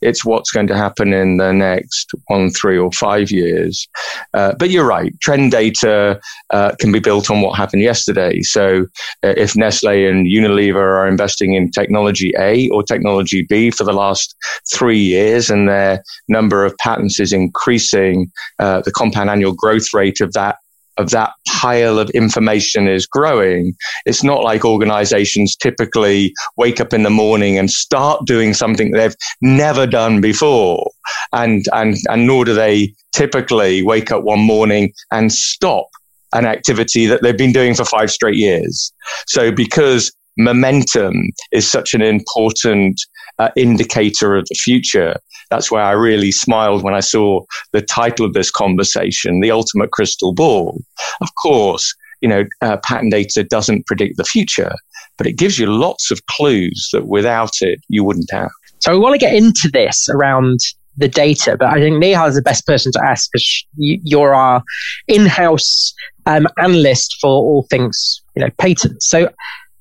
It's 0.00 0.24
what's 0.24 0.50
going 0.50 0.66
to 0.68 0.76
happen 0.76 1.12
in 1.12 1.36
the 1.36 1.52
next 1.52 2.10
one, 2.28 2.50
three, 2.50 2.78
or 2.78 2.90
five 2.92 3.30
years. 3.30 3.86
Uh, 4.32 4.54
but 4.58 4.70
you're 4.70 4.86
right. 4.86 5.12
Trend 5.20 5.52
data 5.52 6.18
uh, 6.50 6.72
can 6.80 6.90
be 6.90 6.98
built 6.98 7.30
on 7.30 7.42
what 7.42 7.56
happened 7.56 7.82
yesterday. 7.82 8.40
So 8.40 8.86
uh, 9.22 9.34
if 9.36 9.54
Nestle 9.54 10.08
and 10.08 10.26
Unilever 10.26 10.76
are 10.76 11.06
investing 11.06 11.54
in 11.54 11.70
technology 11.70 12.32
A 12.38 12.68
or 12.70 12.82
technology 12.82 13.42
B 13.42 13.70
for 13.70 13.84
the 13.84 13.92
last 13.92 14.34
three 14.72 14.98
years 14.98 15.50
and 15.50 15.68
their 15.68 16.02
number 16.28 16.64
of 16.64 16.76
patents 16.78 17.20
is 17.20 17.32
increasing, 17.32 18.32
uh, 18.58 18.80
the 18.80 18.92
compound 18.92 19.28
annual 19.28 19.52
growth 19.52 19.92
rate 19.92 20.20
of 20.22 20.32
that 20.32 20.56
of 20.98 21.10
that 21.10 21.32
pile 21.48 21.98
of 21.98 22.10
information 22.10 22.88
is 22.88 23.06
growing. 23.06 23.74
It's 24.04 24.22
not 24.22 24.42
like 24.42 24.64
organizations 24.64 25.56
typically 25.56 26.32
wake 26.56 26.80
up 26.80 26.92
in 26.92 27.02
the 27.02 27.10
morning 27.10 27.58
and 27.58 27.70
start 27.70 28.24
doing 28.26 28.54
something 28.54 28.90
they've 28.90 29.16
never 29.40 29.86
done 29.86 30.20
before. 30.20 30.90
And, 31.32 31.64
and, 31.72 31.96
and 32.08 32.26
nor 32.26 32.44
do 32.44 32.54
they 32.54 32.94
typically 33.12 33.82
wake 33.82 34.10
up 34.10 34.22
one 34.22 34.40
morning 34.40 34.92
and 35.10 35.32
stop 35.32 35.86
an 36.32 36.44
activity 36.44 37.06
that 37.06 37.22
they've 37.22 37.36
been 37.36 37.52
doing 37.52 37.74
for 37.74 37.84
five 37.84 38.10
straight 38.10 38.36
years. 38.36 38.92
So 39.26 39.52
because 39.52 40.12
momentum 40.36 41.30
is 41.52 41.68
such 41.68 41.94
an 41.94 42.02
important 42.02 43.00
uh, 43.38 43.50
indicator 43.56 44.36
of 44.36 44.46
the 44.48 44.54
future. 44.54 45.16
That's 45.50 45.70
why 45.70 45.82
I 45.82 45.92
really 45.92 46.32
smiled 46.32 46.82
when 46.82 46.94
I 46.94 47.00
saw 47.00 47.42
the 47.72 47.82
title 47.82 48.26
of 48.26 48.32
this 48.32 48.50
conversation, 48.50 49.40
The 49.40 49.50
Ultimate 49.50 49.90
Crystal 49.92 50.32
Ball. 50.32 50.80
Of 51.20 51.28
course, 51.40 51.94
you 52.20 52.28
know, 52.28 52.44
uh, 52.62 52.78
patent 52.78 53.12
data 53.12 53.44
doesn't 53.44 53.86
predict 53.86 54.16
the 54.16 54.24
future, 54.24 54.74
but 55.16 55.26
it 55.26 55.34
gives 55.34 55.58
you 55.58 55.66
lots 55.66 56.10
of 56.10 56.24
clues 56.26 56.88
that 56.92 57.06
without 57.06 57.52
it, 57.60 57.80
you 57.88 58.04
wouldn't 58.04 58.30
have. 58.30 58.50
So 58.80 58.92
we 58.92 58.98
want 58.98 59.14
to 59.14 59.18
get 59.18 59.34
into 59.34 59.70
this 59.72 60.08
around 60.08 60.58
the 60.96 61.08
data, 61.08 61.56
but 61.58 61.68
I 61.68 61.78
think 61.78 61.98
Neha 61.98 62.24
is 62.24 62.34
the 62.34 62.42
best 62.42 62.66
person 62.66 62.90
to 62.92 63.02
ask 63.04 63.30
because 63.30 63.66
you're 63.76 64.34
our 64.34 64.62
in-house 65.08 65.92
um, 66.24 66.46
analyst 66.58 67.16
for 67.20 67.30
all 67.30 67.66
things, 67.68 68.22
you 68.34 68.42
know, 68.42 68.50
patents. 68.58 69.08
So 69.08 69.28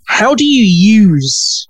how 0.06 0.36
do 0.36 0.46
you 0.46 0.64
use 0.64 1.68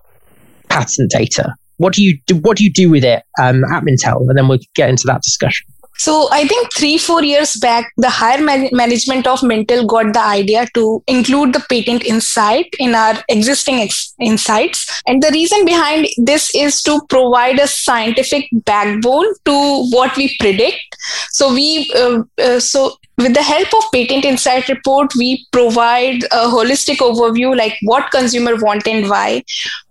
patent 0.70 1.12
data? 1.12 1.54
What 1.78 1.94
do 1.94 2.04
you 2.04 2.18
do? 2.26 2.36
What 2.38 2.58
do 2.58 2.64
you 2.64 2.72
do 2.72 2.90
with 2.90 3.04
it 3.04 3.24
um, 3.42 3.64
at 3.66 3.84
Mintel? 3.84 4.22
And 4.30 4.38
then 4.38 4.48
we'll 4.48 4.60
get 4.76 4.90
into 4.90 5.08
that 5.08 5.22
discussion. 5.22 5.66
So 5.98 6.28
I 6.32 6.46
think 6.46 6.74
three, 6.74 6.98
four 6.98 7.24
years 7.24 7.56
back, 7.56 7.92
the 7.98 8.10
higher 8.10 8.42
man- 8.42 8.70
management 8.74 9.28
of 9.28 9.40
Mintel 9.40 9.88
got 9.88 10.14
the 10.14 10.22
idea 10.22 10.68
to 10.74 11.02
include 11.08 11.54
the 11.54 11.66
patent 11.70 12.04
insight 12.04 12.68
in 12.80 12.94
our 12.94 13.24
existing 13.30 13.76
ex- 13.76 14.14
insights. 14.20 15.02
And 15.08 15.24
the 15.24 15.32
reason 15.32 15.64
behind 15.64 16.08
this 16.18 16.54
is 16.54 16.84
to 16.84 17.00
provide 17.10 17.60
a 17.60 17.68
scientific 17.68 18.50
backbone 18.52 19.26
to 19.46 19.86
what 19.92 20.16
we 20.18 20.36
predict. 20.40 20.84
So 21.32 21.54
we, 21.54 21.92
uh, 21.96 22.24
uh, 22.42 22.60
so 22.60 22.98
with 23.18 23.34
the 23.34 23.42
help 23.42 23.74
of 23.74 23.84
patent 23.94 24.26
insight 24.26 24.68
report 24.68 25.12
we 25.18 25.46
provide 25.52 26.24
a 26.26 26.48
holistic 26.56 26.98
overview 26.98 27.56
like 27.56 27.78
what 27.84 28.12
consumer 28.12 28.56
want 28.58 28.88
and 28.88 29.10
why. 29.10 29.44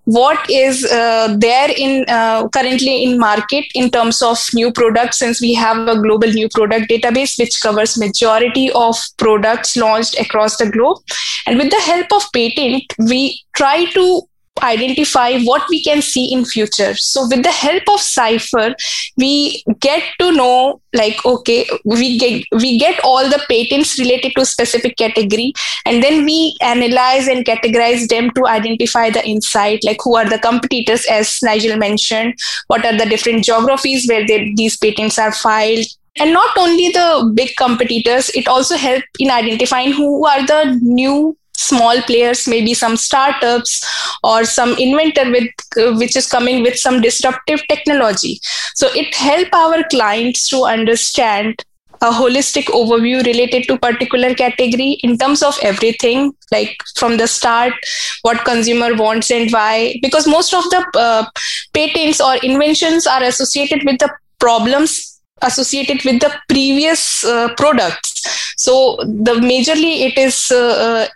What 0.04 0.50
is 0.50 0.85
uh, 0.85 1.35
there 1.38 1.71
in 1.75 2.04
uh, 2.09 2.47
currently 2.49 3.04
in 3.04 3.19
market 3.19 3.64
in 3.75 3.90
terms 3.90 4.21
of 4.21 4.38
new 4.52 4.71
products 4.71 5.19
since 5.19 5.40
we 5.40 5.54
have 5.54 5.88
a 5.88 5.99
global 5.99 6.28
new 6.28 6.49
product 6.50 6.90
database 6.90 7.38
which 7.38 7.59
covers 7.62 7.97
majority 7.99 8.71
of 8.73 8.97
products 9.16 9.76
launched 9.76 10.21
across 10.21 10.59
the 10.59 10.71
globe. 10.71 10.99
And 11.47 11.59
with 11.59 11.71
the 11.71 11.81
help 11.81 12.12
of 12.12 12.31
patent 12.35 12.85
we 12.99 13.40
try 13.54 13.87
to 13.93 14.23
identify 14.62 15.38
what 15.40 15.62
we 15.68 15.82
can 15.82 16.00
see 16.00 16.32
in 16.32 16.44
future. 16.44 16.94
So 16.94 17.26
with 17.28 17.42
the 17.42 17.50
help 17.50 17.82
of 17.88 18.00
Cipher 18.00 18.75
we 19.16 19.62
get 19.80 20.02
to 20.18 20.32
know 20.32 20.80
like 20.92 21.25
okay 21.25 21.68
we 21.84 22.18
get 22.18 22.44
we 22.52 22.78
get 22.78 22.99
all 23.04 23.28
the 23.28 23.42
patents 23.49 23.99
related 23.99 24.32
to 24.37 24.44
specific 24.44 24.96
category 24.96 25.52
and 25.87 26.02
then 26.02 26.25
we 26.25 26.56
analyze 26.62 27.28
and 27.28 27.44
categorize 27.44 28.08
them 28.08 28.30
to 28.30 28.46
identify 28.46 29.11
the 29.11 29.25
insight 29.26 29.80
like 29.84 29.99
who 30.02 30.16
are 30.16 30.28
the 30.28 30.38
competitors 30.38 31.04
as 31.11 31.38
nigel 31.42 31.76
mentioned 31.76 32.34
what 32.68 32.84
are 32.84 32.96
the 32.96 33.06
different 33.06 33.44
geographies 33.44 34.08
where 34.08 34.26
they, 34.26 34.52
these 34.54 34.76
patents 34.76 35.18
are 35.18 35.32
filed. 35.32 35.87
And 36.16 36.32
not 36.32 36.56
only 36.56 36.90
the 36.90 37.32
big 37.34 37.56
competitors 37.56 38.30
it 38.30 38.46
also 38.46 38.76
helps 38.76 39.06
in 39.18 39.30
identifying 39.30 39.92
who 39.92 40.26
are 40.26 40.46
the 40.46 40.78
new 40.80 41.37
small 41.56 42.00
players 42.02 42.46
maybe 42.49 42.75
some 42.75 42.96
startups 42.96 43.82
or 44.23 44.44
some 44.44 44.76
inventor 44.78 45.30
with 45.30 45.50
uh, 45.80 45.94
which 45.96 46.16
is 46.16 46.26
coming 46.26 46.62
with 46.62 46.76
some 46.76 47.00
disruptive 47.00 47.61
technology. 47.68 48.40
So 48.75 48.88
it 48.94 49.14
help 49.14 49.49
our 49.52 49.84
clients 49.88 50.49
to 50.49 50.64
understand 50.64 51.64
a 52.02 52.11
holistic 52.11 52.64
overview 52.78 53.25
related 53.25 53.66
to 53.68 53.78
particular 53.78 54.34
category 54.34 54.99
in 55.02 55.16
terms 55.16 55.42
of 55.42 55.58
everything 55.62 56.34
like 56.50 56.76
from 56.96 57.16
the 57.16 57.26
start 57.26 57.73
what 58.23 58.44
consumer 58.44 58.94
wants 58.94 59.30
and 59.30 59.50
why. 59.50 59.96
Because 60.02 60.26
most 60.26 60.52
of 60.52 60.64
the 60.64 60.84
uh, 60.96 61.25
patents 61.73 62.20
or 62.20 62.37
inventions 62.37 63.06
are 63.06 63.23
associated 63.23 63.84
with 63.84 63.99
the 63.99 64.11
problems 64.38 65.20
associated 65.42 66.04
with 66.04 66.20
the 66.20 66.32
previous 66.49 67.25
uh, 67.25 67.49
products. 67.56 68.54
So 68.56 68.96
the 69.04 69.34
majorly 69.34 70.06
it 70.06 70.18
is 70.18 70.50
uh, 70.50 70.56
uh 70.56 71.06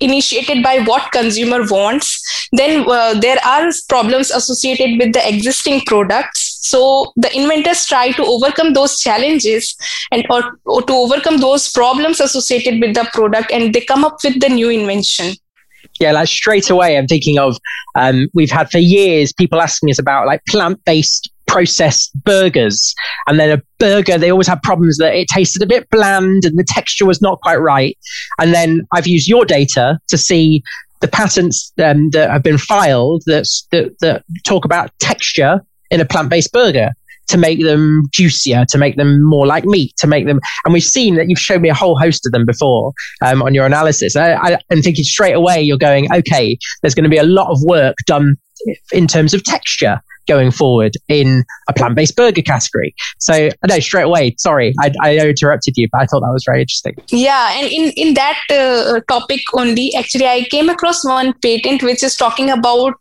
initiated 0.00 0.62
by 0.62 0.78
what 0.80 1.10
consumer 1.12 1.62
wants 1.68 2.22
then 2.52 2.88
uh, 2.88 3.18
there 3.20 3.38
are 3.44 3.70
problems 3.88 4.30
associated 4.30 4.98
with 4.98 5.12
the 5.12 5.28
existing 5.28 5.82
products. 5.82 6.58
So 6.62 7.12
the 7.16 7.34
inventors 7.36 7.86
try 7.86 8.12
to 8.12 8.24
overcome 8.24 8.72
those 8.72 9.00
challenges 9.00 9.76
and 10.10 10.26
or, 10.30 10.58
or 10.64 10.82
to 10.82 10.92
overcome 10.92 11.38
those 11.38 11.70
problems 11.70 12.20
associated 12.20 12.80
with 12.80 12.94
the 12.94 13.08
product 13.12 13.50
and 13.52 13.72
they 13.72 13.80
come 13.80 14.04
up 14.04 14.18
with 14.24 14.40
the 14.40 14.48
new 14.48 14.70
invention. 14.70 15.34
Yeah, 16.00 16.12
like 16.12 16.28
straight 16.28 16.70
away, 16.70 16.96
I'm 16.96 17.06
thinking 17.06 17.38
of 17.38 17.58
um, 17.96 18.28
we've 18.34 18.50
had 18.50 18.70
for 18.70 18.78
years 18.78 19.32
people 19.32 19.60
asking 19.60 19.90
us 19.90 19.98
about 19.98 20.26
like 20.26 20.44
plant 20.48 20.84
based 20.84 21.30
processed 21.48 22.12
burgers. 22.22 22.94
And 23.26 23.40
then 23.40 23.58
a 23.58 23.62
burger, 23.78 24.18
they 24.18 24.30
always 24.30 24.46
have 24.46 24.62
problems 24.62 24.98
that 24.98 25.14
it 25.14 25.26
tasted 25.28 25.62
a 25.62 25.66
bit 25.66 25.90
bland 25.90 26.44
and 26.44 26.56
the 26.58 26.64
texture 26.68 27.06
was 27.06 27.20
not 27.20 27.40
quite 27.40 27.56
right. 27.56 27.98
And 28.38 28.54
then 28.54 28.82
I've 28.92 29.06
used 29.06 29.26
your 29.26 29.44
data 29.44 29.98
to 30.08 30.18
see 30.18 30.62
the 31.00 31.08
patents 31.08 31.72
um, 31.82 32.10
that 32.10 32.30
have 32.30 32.42
been 32.42 32.58
filed 32.58 33.22
that, 33.26 33.46
that, 33.72 34.24
talk 34.44 34.64
about 34.64 34.90
texture 35.00 35.60
in 35.90 36.00
a 36.00 36.04
plant 36.04 36.28
based 36.28 36.52
burger 36.52 36.90
to 37.28 37.36
make 37.36 37.62
them 37.62 38.04
juicier, 38.12 38.64
to 38.70 38.78
make 38.78 38.96
them 38.96 39.22
more 39.22 39.46
like 39.46 39.64
meat, 39.64 39.92
to 39.98 40.06
make 40.06 40.26
them. 40.26 40.40
And 40.64 40.72
we've 40.72 40.82
seen 40.82 41.14
that 41.16 41.28
you've 41.28 41.38
shown 41.38 41.60
me 41.60 41.68
a 41.68 41.74
whole 41.74 41.98
host 41.98 42.26
of 42.26 42.32
them 42.32 42.46
before 42.46 42.92
um, 43.22 43.42
on 43.42 43.54
your 43.54 43.66
analysis. 43.66 44.16
I, 44.16 44.32
I, 44.32 44.58
am 44.70 44.80
thinking 44.80 45.04
straight 45.04 45.34
away, 45.34 45.60
you're 45.60 45.78
going, 45.78 46.10
okay, 46.12 46.58
there's 46.82 46.94
going 46.94 47.04
to 47.04 47.10
be 47.10 47.18
a 47.18 47.24
lot 47.24 47.50
of 47.50 47.58
work 47.62 47.96
done 48.06 48.36
in 48.92 49.06
terms 49.06 49.34
of 49.34 49.44
texture 49.44 50.00
going 50.28 50.50
forward 50.50 50.92
in 51.08 51.44
a 51.68 51.72
plant-based 51.72 52.14
burger 52.16 52.42
category. 52.42 52.94
So 53.18 53.34
I 53.34 53.66
know 53.66 53.80
straight 53.80 54.02
away. 54.02 54.34
Sorry, 54.38 54.74
I, 54.80 54.92
I 55.02 55.18
interrupted 55.18 55.76
you, 55.76 55.88
but 55.90 56.02
I 56.02 56.06
thought 56.06 56.20
that 56.20 56.32
was 56.32 56.44
very 56.46 56.60
interesting. 56.60 56.94
Yeah, 57.08 57.58
and 57.58 57.66
in 57.66 57.90
in 57.96 58.14
that 58.14 58.38
uh, 58.50 59.00
topic 59.08 59.40
only, 59.54 59.94
actually, 59.96 60.26
I 60.26 60.44
came 60.50 60.68
across 60.68 61.04
one 61.04 61.32
patent 61.42 61.82
which 61.82 62.02
is 62.02 62.16
talking 62.16 62.50
about 62.50 62.94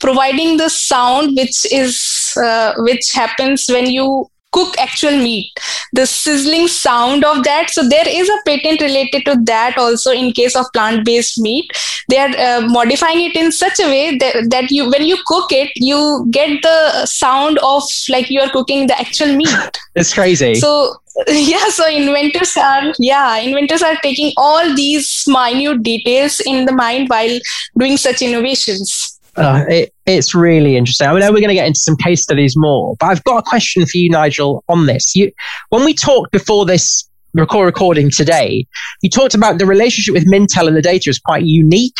providing 0.00 0.56
the 0.56 0.68
sound 0.68 1.36
which 1.36 1.70
is 1.72 2.36
uh, 2.42 2.74
which 2.78 3.12
happens 3.12 3.66
when 3.68 3.90
you 3.90 4.26
cook 4.52 4.74
actual 4.78 5.16
meat. 5.16 5.52
The 5.92 6.06
sizzling 6.06 6.68
sound 6.68 7.24
of 7.24 7.44
that. 7.44 7.70
So 7.70 7.88
there 7.88 8.08
is 8.08 8.28
a 8.28 8.38
patent 8.46 8.80
related 8.80 9.24
to 9.26 9.36
that 9.44 9.78
also 9.78 10.10
in 10.10 10.32
case 10.32 10.56
of 10.56 10.66
plant 10.72 11.04
based 11.04 11.38
meat. 11.40 11.70
They 12.08 12.18
are 12.18 12.36
uh, 12.36 12.60
modifying 12.68 13.20
it 13.20 13.36
in 13.36 13.52
such 13.52 13.78
a 13.80 13.86
way 13.86 14.16
that, 14.18 14.50
that 14.50 14.70
you 14.70 14.90
when 14.90 15.04
you 15.04 15.18
cook 15.26 15.52
it 15.52 15.70
you 15.76 16.26
get 16.30 16.62
the 16.62 17.06
sound 17.06 17.58
of 17.62 17.82
like 18.08 18.30
you 18.30 18.40
are 18.40 18.50
cooking 18.50 18.86
the 18.86 18.98
actual 18.98 19.34
meat. 19.34 19.48
It's 19.94 20.14
crazy. 20.14 20.54
So 20.54 20.96
yeah 21.28 21.68
so 21.68 21.88
inventors 21.88 22.56
are 22.56 22.92
yeah 22.98 23.36
inventors 23.38 23.82
are 23.82 23.96
taking 23.96 24.32
all 24.36 24.74
these 24.74 25.24
minute 25.26 25.82
details 25.82 26.40
in 26.46 26.64
the 26.66 26.72
mind 26.72 27.08
while 27.08 27.38
doing 27.76 27.96
such 27.96 28.22
innovations 28.22 29.09
uh, 29.36 29.64
it, 29.68 29.94
it's 30.06 30.34
really 30.34 30.76
interesting. 30.76 31.06
I 31.06 31.18
know 31.18 31.30
we're 31.30 31.40
going 31.40 31.48
to 31.48 31.54
get 31.54 31.66
into 31.66 31.78
some 31.78 31.96
case 31.96 32.22
studies 32.22 32.54
more, 32.56 32.96
but 32.98 33.06
I've 33.06 33.24
got 33.24 33.38
a 33.38 33.42
question 33.42 33.86
for 33.86 33.96
you, 33.96 34.10
Nigel, 34.10 34.64
on 34.68 34.86
this. 34.86 35.14
You, 35.14 35.30
when 35.68 35.84
we 35.84 35.94
talked 35.94 36.32
before 36.32 36.66
this 36.66 37.08
record 37.34 37.66
recording 37.66 38.10
today, 38.10 38.66
you 39.02 39.10
talked 39.10 39.34
about 39.34 39.58
the 39.58 39.66
relationship 39.66 40.14
with 40.14 40.26
Mintel 40.30 40.66
and 40.66 40.76
the 40.76 40.82
data 40.82 41.10
is 41.10 41.18
quite 41.18 41.44
unique 41.44 41.96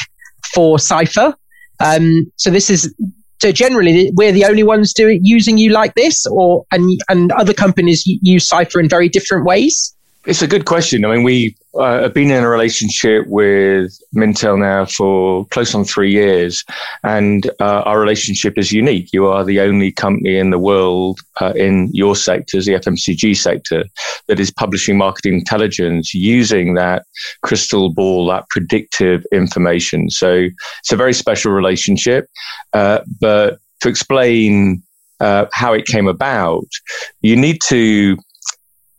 for 0.52 0.78
Cipher. 0.78 1.34
Um, 1.78 2.30
so 2.36 2.50
this 2.50 2.68
is 2.68 2.94
so 3.40 3.52
generally 3.52 4.12
we're 4.16 4.32
the 4.32 4.44
only 4.44 4.62
ones 4.62 4.92
doing 4.92 5.20
using 5.22 5.56
you 5.56 5.70
like 5.70 5.94
this, 5.94 6.26
or 6.26 6.64
and 6.70 7.00
and 7.08 7.32
other 7.32 7.54
companies 7.54 8.02
use 8.04 8.46
Cipher 8.46 8.80
in 8.80 8.88
very 8.88 9.08
different 9.08 9.46
ways. 9.46 9.96
It's 10.26 10.42
a 10.42 10.46
good 10.46 10.66
question. 10.66 11.06
I 11.06 11.14
mean, 11.14 11.22
we 11.22 11.56
uh, 11.74 12.02
have 12.02 12.12
been 12.12 12.30
in 12.30 12.44
a 12.44 12.48
relationship 12.48 13.26
with 13.26 13.98
Mintel 14.14 14.58
now 14.58 14.84
for 14.84 15.46
close 15.46 15.74
on 15.74 15.84
three 15.84 16.12
years, 16.12 16.62
and 17.04 17.50
uh, 17.58 17.82
our 17.86 17.98
relationship 17.98 18.58
is 18.58 18.70
unique. 18.70 19.14
You 19.14 19.28
are 19.28 19.44
the 19.44 19.60
only 19.60 19.90
company 19.90 20.36
in 20.36 20.50
the 20.50 20.58
world 20.58 21.20
uh, 21.40 21.54
in 21.56 21.88
your 21.94 22.16
sectors, 22.16 22.66
the 22.66 22.74
FMCG 22.74 23.34
sector, 23.34 23.84
that 24.26 24.38
is 24.38 24.50
publishing 24.50 24.98
marketing 24.98 25.34
intelligence 25.38 26.12
using 26.12 26.74
that 26.74 27.06
crystal 27.42 27.88
ball, 27.88 28.26
that 28.26 28.46
predictive 28.50 29.24
information. 29.32 30.10
So 30.10 30.48
it's 30.80 30.92
a 30.92 30.96
very 30.96 31.14
special 31.14 31.52
relationship. 31.52 32.28
Uh, 32.74 33.00
but 33.22 33.58
to 33.80 33.88
explain 33.88 34.82
uh, 35.20 35.46
how 35.54 35.72
it 35.72 35.86
came 35.86 36.08
about, 36.08 36.66
you 37.22 37.36
need 37.36 37.58
to 37.68 38.18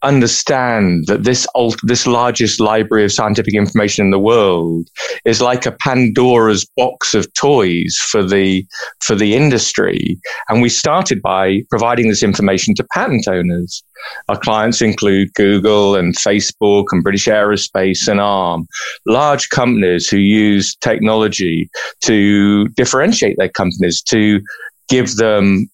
understand 0.04 1.06
that 1.08 1.24
this 1.24 1.48
this 1.84 2.08
largest 2.08 2.60
library 2.60 3.06
of 3.06 3.12
scientific 3.12 3.54
information 3.54 4.06
in 4.06 4.12
the 4.12 4.20
world 4.20 4.88
is 5.26 5.42
like 5.42 5.66
a 5.66 5.72
Pandora's 5.72 6.66
box 6.78 7.14
of 7.14 7.32
toys 7.34 7.98
for 8.10 8.24
the 8.24 8.66
for 9.02 9.16
the 9.16 9.36
industry. 9.36 10.20
And 10.50 10.62
we 10.62 10.70
started 10.70 11.22
by 11.22 11.64
providing 11.70 12.10
this 12.10 12.24
information 12.24 12.74
to 12.76 12.84
patent 12.94 13.28
owners. 13.28 13.84
Our 14.30 14.38
clients 14.38 14.82
include 14.82 15.34
Google 15.36 15.96
and 15.96 16.16
Facebook 16.16 16.86
and 16.92 17.04
British 17.04 17.28
Aerospace 17.28 18.08
and 18.08 18.20
ARM 18.20 18.68
large 19.06 19.50
companies 19.50 20.08
who 20.08 20.18
use 20.18 20.76
technology 20.76 21.70
to 22.02 22.68
differentiate 22.70 23.38
their 23.38 23.50
companies 23.50 24.02
to 24.04 24.42
give 24.90 25.16
them 25.16 25.70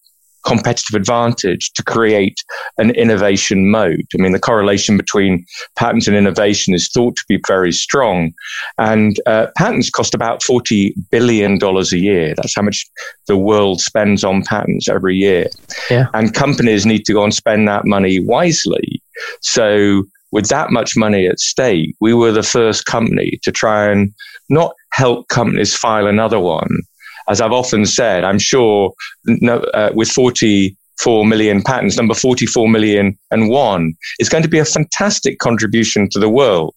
competitive 0.47 0.95
advantage 0.95 1.71
to 1.73 1.83
create 1.83 2.41
an 2.77 2.91
innovation 2.91 3.69
mode. 3.69 4.05
I 4.17 4.21
mean, 4.21 4.31
the 4.31 4.39
correlation 4.39 4.95
between 4.95 5.45
patents 5.75 6.07
and 6.07 6.15
innovation 6.15 6.73
is 6.73 6.89
thought 6.89 7.17
to 7.17 7.25
be 7.27 7.39
very 7.45 7.73
strong. 7.73 8.31
And 8.77 9.19
uh, 9.25 9.47
patents 9.57 9.89
cost 9.89 10.15
about 10.15 10.41
$40 10.41 10.93
billion 11.11 11.59
a 11.61 11.83
year. 11.97 12.33
That's 12.35 12.55
how 12.55 12.61
much 12.61 12.85
the 13.27 13.37
world 13.37 13.81
spends 13.81 14.23
on 14.23 14.43
patents 14.43 14.87
every 14.87 15.17
year. 15.17 15.47
Yeah. 15.89 16.07
And 16.13 16.33
companies 16.33 16.85
need 16.85 17.03
to 17.05 17.13
go 17.13 17.23
and 17.25 17.33
spend 17.33 17.67
that 17.67 17.85
money 17.85 18.19
wisely. 18.19 19.01
So, 19.41 20.03
with 20.31 20.49
that 20.49 20.71
much 20.71 20.97
money 20.97 21.25
at 21.25 21.39
stake, 21.39 21.95
we 22.01 22.13
were 22.13 22.33
the 22.33 22.43
first 22.43 22.85
company 22.85 23.39
to 23.43 23.51
try 23.51 23.89
and 23.89 24.13
not 24.49 24.75
help 24.91 25.27
companies 25.29 25.75
file 25.75 26.05
another 26.05 26.39
one, 26.39 26.81
as 27.27 27.41
I've 27.41 27.51
often 27.51 27.85
said, 27.85 28.23
I'm 28.23 28.39
sure 28.39 28.93
no, 29.25 29.59
uh, 29.73 29.91
with 29.93 30.09
44 30.09 31.25
million 31.25 31.61
patents, 31.61 31.97
number 31.97 32.13
44 32.13 32.69
million 32.69 33.17
and 33.31 33.49
one 33.49 33.93
is 34.19 34.29
going 34.29 34.43
to 34.43 34.49
be 34.49 34.59
a 34.59 34.65
fantastic 34.65 35.39
contribution 35.39 36.09
to 36.11 36.19
the 36.19 36.29
world. 36.29 36.73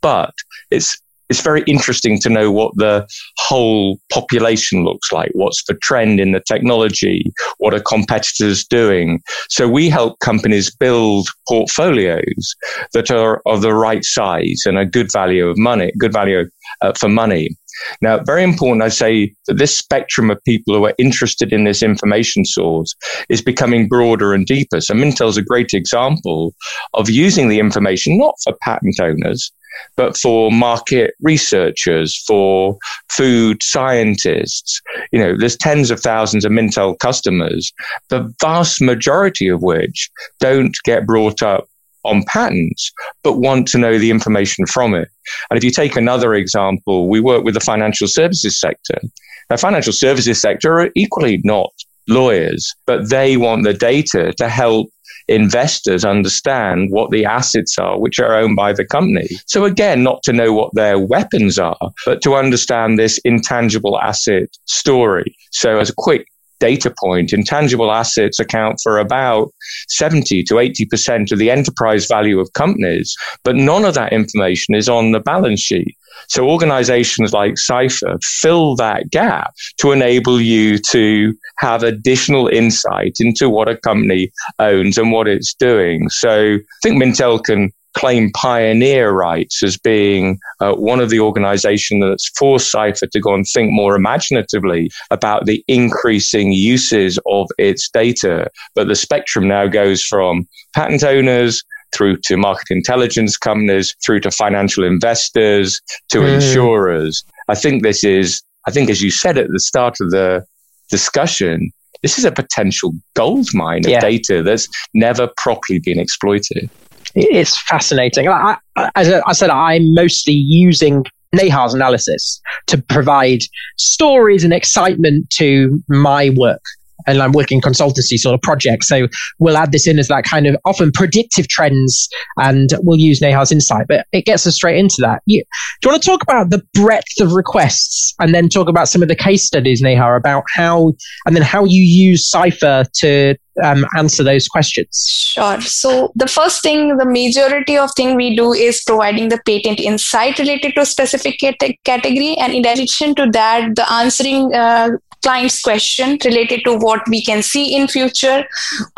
But 0.00 0.34
it's 0.70 1.00
it's 1.28 1.40
very 1.40 1.62
interesting 1.62 2.18
to 2.20 2.28
know 2.28 2.50
what 2.50 2.76
the 2.76 3.06
whole 3.38 3.98
population 4.10 4.84
looks 4.84 5.12
like. 5.12 5.30
What's 5.34 5.64
the 5.64 5.74
trend 5.74 6.20
in 6.20 6.32
the 6.32 6.42
technology? 6.46 7.32
What 7.58 7.74
are 7.74 7.80
competitors 7.80 8.64
doing? 8.64 9.22
So 9.48 9.68
we 9.68 9.88
help 9.88 10.18
companies 10.20 10.74
build 10.74 11.28
portfolios 11.48 12.54
that 12.92 13.10
are 13.10 13.40
of 13.46 13.62
the 13.62 13.74
right 13.74 14.04
size 14.04 14.62
and 14.66 14.78
a 14.78 14.86
good 14.86 15.10
value 15.12 15.48
of 15.48 15.56
money, 15.58 15.92
good 15.98 16.12
value 16.12 16.48
uh, 16.82 16.92
for 16.98 17.08
money. 17.08 17.56
Now, 18.00 18.18
very 18.18 18.44
important, 18.44 18.82
I 18.82 18.88
say 18.88 19.34
that 19.46 19.58
this 19.58 19.76
spectrum 19.76 20.30
of 20.30 20.42
people 20.44 20.74
who 20.74 20.86
are 20.86 20.94
interested 20.98 21.52
in 21.52 21.64
this 21.64 21.82
information 21.82 22.44
source 22.44 22.94
is 23.28 23.42
becoming 23.42 23.88
broader 23.88 24.32
and 24.32 24.46
deeper. 24.46 24.80
So 24.80 24.94
Mintel 24.94 25.28
is 25.28 25.36
a 25.36 25.42
great 25.42 25.72
example 25.72 26.54
of 26.94 27.10
using 27.10 27.48
the 27.48 27.58
information 27.58 28.16
not 28.16 28.34
for 28.44 28.54
patent 28.62 29.00
owners, 29.00 29.50
but 29.96 30.16
for 30.16 30.50
market 30.50 31.14
researchers, 31.20 32.16
for 32.26 32.76
food 33.10 33.62
scientists. 33.62 34.80
You 35.12 35.18
know, 35.18 35.36
there's 35.36 35.56
tens 35.56 35.90
of 35.90 36.00
thousands 36.00 36.44
of 36.44 36.52
Mintel 36.52 36.98
customers, 36.98 37.72
the 38.08 38.32
vast 38.40 38.80
majority 38.80 39.48
of 39.48 39.62
which 39.62 40.10
don't 40.40 40.76
get 40.84 41.06
brought 41.06 41.42
up 41.42 41.66
on 42.04 42.22
patents, 42.24 42.92
but 43.22 43.38
want 43.38 43.66
to 43.68 43.78
know 43.78 43.98
the 43.98 44.10
information 44.10 44.66
from 44.66 44.94
it. 44.94 45.08
And 45.50 45.56
if 45.56 45.64
you 45.64 45.70
take 45.70 45.96
another 45.96 46.34
example, 46.34 47.08
we 47.08 47.20
work 47.20 47.44
with 47.44 47.54
the 47.54 47.60
financial 47.60 48.06
services 48.06 48.60
sector. 48.60 49.00
The 49.48 49.56
financial 49.56 49.92
services 49.92 50.40
sector 50.40 50.80
are 50.80 50.90
equally 50.94 51.40
not 51.44 51.72
lawyers, 52.08 52.74
but 52.86 53.08
they 53.08 53.36
want 53.36 53.64
the 53.64 53.74
data 53.74 54.32
to 54.36 54.48
help 54.48 54.88
investors 55.28 56.04
understand 56.04 56.90
what 56.90 57.10
the 57.10 57.24
assets 57.24 57.78
are 57.78 57.98
which 57.98 58.18
are 58.18 58.34
owned 58.34 58.56
by 58.56 58.72
the 58.72 58.84
company. 58.84 59.28
So 59.46 59.64
again, 59.64 60.02
not 60.02 60.22
to 60.24 60.32
know 60.32 60.52
what 60.52 60.74
their 60.74 60.98
weapons 60.98 61.58
are, 61.58 61.90
but 62.04 62.22
to 62.22 62.34
understand 62.34 62.98
this 62.98 63.18
intangible 63.18 63.98
asset 64.00 64.48
story. 64.66 65.36
So 65.50 65.78
as 65.78 65.90
a 65.90 65.94
quick 65.94 66.28
data 66.64 66.90
point, 66.98 67.34
intangible 67.34 67.92
assets 67.92 68.40
account 68.40 68.78
for 68.82 68.98
about 68.98 69.52
70 69.88 70.42
to 70.44 70.54
80% 70.54 71.30
of 71.30 71.38
the 71.38 71.50
enterprise 71.50 72.06
value 72.06 72.40
of 72.40 72.50
companies, 72.54 73.14
but 73.42 73.54
none 73.54 73.84
of 73.84 73.92
that 73.92 74.14
information 74.14 74.74
is 74.74 74.88
on 74.88 75.12
the 75.12 75.20
balance 75.20 75.60
sheet. 75.60 75.94
So 76.28 76.48
organizations 76.48 77.34
like 77.34 77.58
Cipher 77.58 78.16
fill 78.22 78.76
that 78.76 79.10
gap 79.10 79.52
to 79.76 79.92
enable 79.92 80.40
you 80.40 80.78
to 80.78 81.34
have 81.58 81.82
additional 81.82 82.48
insight 82.48 83.16
into 83.20 83.50
what 83.50 83.68
a 83.68 83.76
company 83.76 84.32
owns 84.58 84.96
and 84.96 85.12
what 85.12 85.28
it's 85.28 85.52
doing. 85.52 86.08
So 86.08 86.54
I 86.54 86.78
think 86.82 87.02
Mintel 87.02 87.44
can 87.44 87.72
claim 87.94 88.30
pioneer 88.32 89.12
rights 89.12 89.62
as 89.62 89.76
being 89.76 90.38
uh, 90.60 90.74
one 90.74 91.00
of 91.00 91.10
the 91.10 91.20
organizations 91.20 92.04
that's 92.04 92.28
forced 92.36 92.70
Cipher 92.70 93.06
to 93.06 93.20
go 93.20 93.34
and 93.34 93.46
think 93.46 93.70
more 93.70 93.94
imaginatively 93.94 94.90
about 95.10 95.46
the 95.46 95.64
increasing 95.68 96.52
uses 96.52 97.18
of 97.26 97.48
its 97.58 97.88
data. 97.88 98.50
But 98.74 98.88
the 98.88 98.96
spectrum 98.96 99.48
now 99.48 99.66
goes 99.66 100.02
from 100.02 100.46
patent 100.74 101.04
owners 101.04 101.62
through 101.94 102.16
to 102.24 102.36
market 102.36 102.66
intelligence 102.70 103.36
companies, 103.36 103.94
through 104.04 104.20
to 104.20 104.30
financial 104.30 104.84
investors, 104.84 105.80
to 106.10 106.18
mm. 106.18 106.34
insurers. 106.34 107.24
I 107.48 107.54
think 107.54 107.82
this 107.82 108.02
is, 108.02 108.42
I 108.66 108.72
think, 108.72 108.90
as 108.90 109.00
you 109.00 109.10
said 109.10 109.38
at 109.38 109.48
the 109.50 109.60
start 109.60 110.00
of 110.00 110.10
the 110.10 110.44
discussion, 110.90 111.70
this 112.02 112.18
is 112.18 112.24
a 112.24 112.32
potential 112.32 112.92
gold 113.14 113.46
mine 113.54 113.84
of 113.84 113.90
yeah. 113.90 114.00
data 114.00 114.42
that's 114.42 114.68
never 114.92 115.28
properly 115.36 115.78
been 115.78 115.98
exploited 115.98 116.68
it's 117.14 117.60
fascinating. 117.62 118.28
I, 118.28 118.56
as 118.94 119.08
I 119.08 119.32
said, 119.32 119.50
I'm 119.50 119.94
mostly 119.94 120.34
using 120.34 121.04
Neha's 121.34 121.74
analysis 121.74 122.40
to 122.66 122.80
provide 122.80 123.40
stories 123.76 124.44
and 124.44 124.52
excitement 124.52 125.30
to 125.30 125.82
my 125.88 126.30
work. 126.36 126.62
And 127.06 127.20
I'm 127.20 127.32
working 127.32 127.60
consultancy 127.60 128.16
sort 128.16 128.34
of 128.34 128.40
projects. 128.40 128.88
So 128.88 129.08
we'll 129.38 129.58
add 129.58 129.72
this 129.72 129.86
in 129.86 129.98
as 129.98 130.08
that 130.08 130.24
kind 130.24 130.46
of 130.46 130.56
often 130.64 130.90
predictive 130.90 131.48
trends 131.48 132.08
and 132.38 132.70
we'll 132.78 132.98
use 132.98 133.20
Neha's 133.20 133.52
insight, 133.52 133.86
but 133.88 134.06
it 134.12 134.24
gets 134.24 134.46
us 134.46 134.54
straight 134.54 134.78
into 134.78 134.96
that. 135.00 135.20
You, 135.26 135.42
do 135.82 135.88
you 135.88 135.92
want 135.92 136.02
to 136.02 136.08
talk 136.08 136.22
about 136.22 136.48
the 136.48 136.62
breadth 136.72 137.20
of 137.20 137.32
requests 137.32 138.14
and 138.20 138.34
then 138.34 138.48
talk 138.48 138.68
about 138.70 138.88
some 138.88 139.02
of 139.02 139.08
the 139.08 139.16
case 139.16 139.44
studies, 139.44 139.82
Neha, 139.82 140.14
about 140.14 140.44
how, 140.54 140.94
and 141.26 141.36
then 141.36 141.42
how 141.42 141.64
you 141.64 141.82
use 141.82 142.30
Cipher 142.30 142.84
to 143.00 143.36
um, 143.62 143.84
answer 143.96 144.24
those 144.24 144.48
questions? 144.48 145.06
Sure. 145.08 145.60
So 145.60 146.12
the 146.14 146.26
first 146.26 146.62
thing, 146.62 146.96
the 146.96 147.04
majority 147.04 147.76
of 147.76 147.90
thing 147.96 148.16
we 148.16 148.34
do 148.36 148.52
is 148.52 148.82
providing 148.82 149.28
the 149.28 149.40
patent 149.44 149.80
insight 149.80 150.38
related 150.38 150.74
to 150.74 150.86
specific 150.86 151.38
cat- 151.38 151.60
category, 151.84 152.36
and 152.36 152.52
in 152.52 152.66
addition 152.66 153.14
to 153.16 153.30
that, 153.30 153.76
the 153.76 153.90
answering 153.92 154.54
uh, 154.54 154.90
client's 155.22 155.60
question 155.62 156.18
related 156.24 156.62
to 156.64 156.76
what 156.76 157.00
we 157.08 157.22
can 157.22 157.42
see 157.42 157.74
in 157.74 157.88
future, 157.88 158.44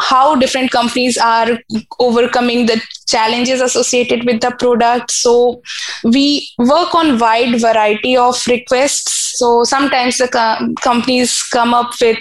how 0.01 0.35
different 0.35 0.71
companies 0.73 1.16
are 1.16 1.59
overcoming 2.01 2.66
the 2.66 2.81
challenges 3.07 3.61
associated 3.61 4.25
with 4.25 4.40
the 4.40 4.51
product. 4.59 5.11
So 5.11 5.62
we 6.05 6.49
work 6.59 6.95
on 6.95 7.19
wide 7.19 7.61
variety 7.61 8.16
of 8.16 8.40
requests. 8.47 9.38
So 9.38 9.64
sometimes 9.64 10.19
the 10.19 10.29
co- 10.29 10.75
companies 10.83 11.42
come 11.42 11.75
up 11.75 11.92
with 12.01 12.19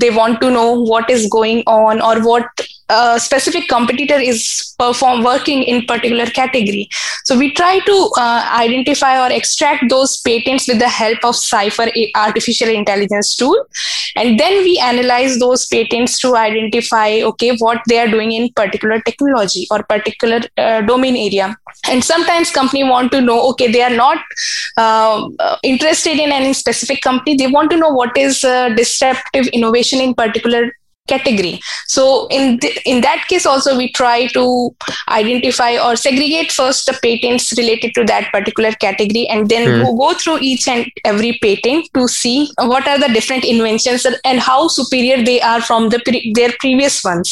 they 0.00 0.10
want 0.10 0.40
to 0.40 0.50
know 0.50 0.72
what 0.72 1.08
is 1.08 1.28
going 1.28 1.62
on 1.66 2.00
or 2.00 2.20
what 2.26 2.46
a 2.90 3.20
specific 3.20 3.68
competitor 3.68 4.18
is 4.18 4.74
perform 4.78 5.22
working 5.22 5.62
in 5.62 5.84
particular 5.86 6.26
category 6.26 6.88
so 7.24 7.38
we 7.38 7.52
try 7.52 7.78
to 7.78 8.10
uh, 8.18 8.50
identify 8.52 9.24
or 9.24 9.32
extract 9.32 9.84
those 9.88 10.20
patents 10.22 10.66
with 10.66 10.78
the 10.78 10.88
help 10.88 11.18
of 11.24 11.36
Cipher 11.36 11.86
artificial 12.16 12.68
intelligence 12.68 13.36
tool 13.36 13.56
and 14.16 14.40
then 14.40 14.62
we 14.64 14.78
analyze 14.78 15.38
those 15.38 15.66
patents 15.66 16.18
to 16.18 16.34
identify 16.36 17.20
okay 17.22 17.54
what 17.58 17.80
they 17.88 17.98
are 17.98 18.08
doing 18.08 18.32
in 18.32 18.52
particular 18.54 19.00
technology 19.02 19.66
or 19.70 19.82
particular 19.84 20.40
uh, 20.58 20.80
domain 20.82 21.16
area. 21.16 21.56
And 21.88 22.02
sometimes 22.02 22.50
company 22.50 22.84
want 22.84 23.12
to 23.12 23.20
know 23.20 23.48
okay 23.50 23.70
they 23.70 23.82
are 23.82 23.96
not 23.96 24.18
uh, 24.76 25.28
interested 25.62 26.18
in 26.18 26.32
any 26.32 26.52
specific 26.52 27.00
company. 27.00 27.36
They 27.36 27.46
want 27.46 27.70
to 27.70 27.76
know 27.76 27.90
what 27.90 28.16
is 28.16 28.44
uh, 28.44 28.70
disruptive 28.70 29.46
innovation 29.48 30.00
in 30.00 30.14
particular 30.14 30.72
category 31.12 31.60
so 31.86 32.04
in 32.38 32.58
th- 32.58 32.80
in 32.84 33.00
that 33.06 33.24
case 33.28 33.46
also 33.52 33.76
we 33.76 33.86
try 34.00 34.26
to 34.38 34.44
identify 35.08 35.70
or 35.86 35.96
segregate 35.96 36.52
first 36.52 36.86
the 36.86 36.96
patents 37.04 37.52
related 37.60 37.94
to 37.98 38.04
that 38.12 38.30
particular 38.32 38.72
category 38.86 39.26
and 39.28 39.48
then 39.48 39.66
mm. 39.68 39.84
go, 39.84 39.96
go 39.96 40.14
through 40.14 40.38
each 40.40 40.66
and 40.68 40.90
every 41.04 41.32
patent 41.42 41.88
to 41.94 42.06
see 42.08 42.48
what 42.58 42.86
are 42.86 42.98
the 42.98 43.12
different 43.18 43.44
inventions 43.44 44.06
and 44.24 44.40
how 44.40 44.68
superior 44.68 45.22
they 45.24 45.40
are 45.40 45.60
from 45.60 45.88
the 45.88 46.00
pre- 46.06 46.32
their 46.34 46.52
previous 46.58 47.02
ones 47.04 47.30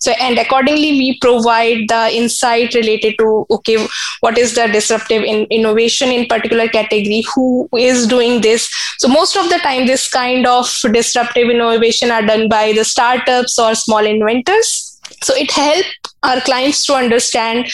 so 0.00 0.12
and 0.12 0.38
accordingly 0.38 0.92
we 1.02 1.18
provide 1.20 1.88
the 1.88 2.02
insight 2.20 2.74
related 2.74 3.14
to 3.18 3.46
okay 3.50 3.76
what 4.20 4.38
is 4.38 4.54
the 4.54 4.66
disruptive 4.68 5.22
in 5.22 5.44
innovation 5.58 6.10
in 6.10 6.26
particular 6.26 6.68
category 6.68 7.22
who 7.34 7.68
is 7.76 8.06
doing 8.06 8.40
this 8.40 8.68
so 9.02 9.08
most 9.08 9.36
of 9.36 9.48
the 9.48 9.58
time 9.58 9.84
this 9.84 10.08
kind 10.08 10.46
of 10.46 10.72
disruptive 10.92 11.50
innovation 11.50 12.12
are 12.12 12.24
done 12.24 12.48
by 12.48 12.72
the 12.72 12.84
startups 12.84 13.58
or 13.58 13.74
small 13.74 14.06
inventors. 14.06 15.00
So 15.24 15.34
it 15.34 15.50
helps 15.50 15.88
our 16.22 16.40
clients 16.40 16.86
to 16.86 16.94
understand, 16.94 17.66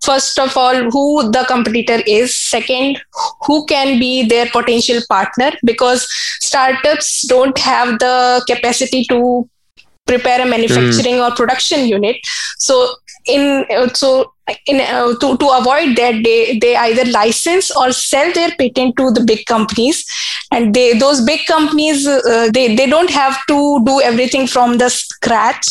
first 0.00 0.38
of 0.38 0.56
all, 0.56 0.76
who 0.92 1.32
the 1.32 1.44
competitor 1.48 2.04
is. 2.06 2.38
Second, 2.38 3.02
who 3.46 3.66
can 3.66 3.98
be 3.98 4.28
their 4.28 4.46
potential 4.46 5.00
partner 5.08 5.50
because 5.64 6.06
startups 6.40 7.26
don't 7.26 7.58
have 7.58 7.98
the 7.98 8.44
capacity 8.46 9.04
to 9.06 9.50
prepare 10.06 10.40
a 10.40 10.48
manufacturing 10.48 11.16
mm. 11.16 11.28
or 11.28 11.34
production 11.34 11.88
unit. 11.88 12.16
So 12.58 12.94
in 13.26 13.66
so 13.94 14.32
in 14.66 14.80
uh, 14.80 15.14
to, 15.20 15.36
to 15.36 15.48
avoid 15.48 15.96
that 15.96 16.22
they 16.22 16.58
they 16.58 16.76
either 16.76 17.04
license 17.10 17.70
or 17.76 17.92
sell 17.92 18.32
their 18.32 18.50
patent 18.58 18.96
to 18.96 19.10
the 19.10 19.24
big 19.24 19.44
companies. 19.46 20.04
And 20.52 20.74
they 20.74 20.96
those 20.96 21.20
big 21.24 21.44
companies 21.46 22.06
uh, 22.06 22.48
they 22.52 22.76
they 22.76 22.86
don't 22.86 23.10
have 23.10 23.36
to 23.48 23.84
do 23.84 24.00
everything 24.00 24.46
from 24.46 24.78
the 24.78 24.88
scratch. 24.88 25.66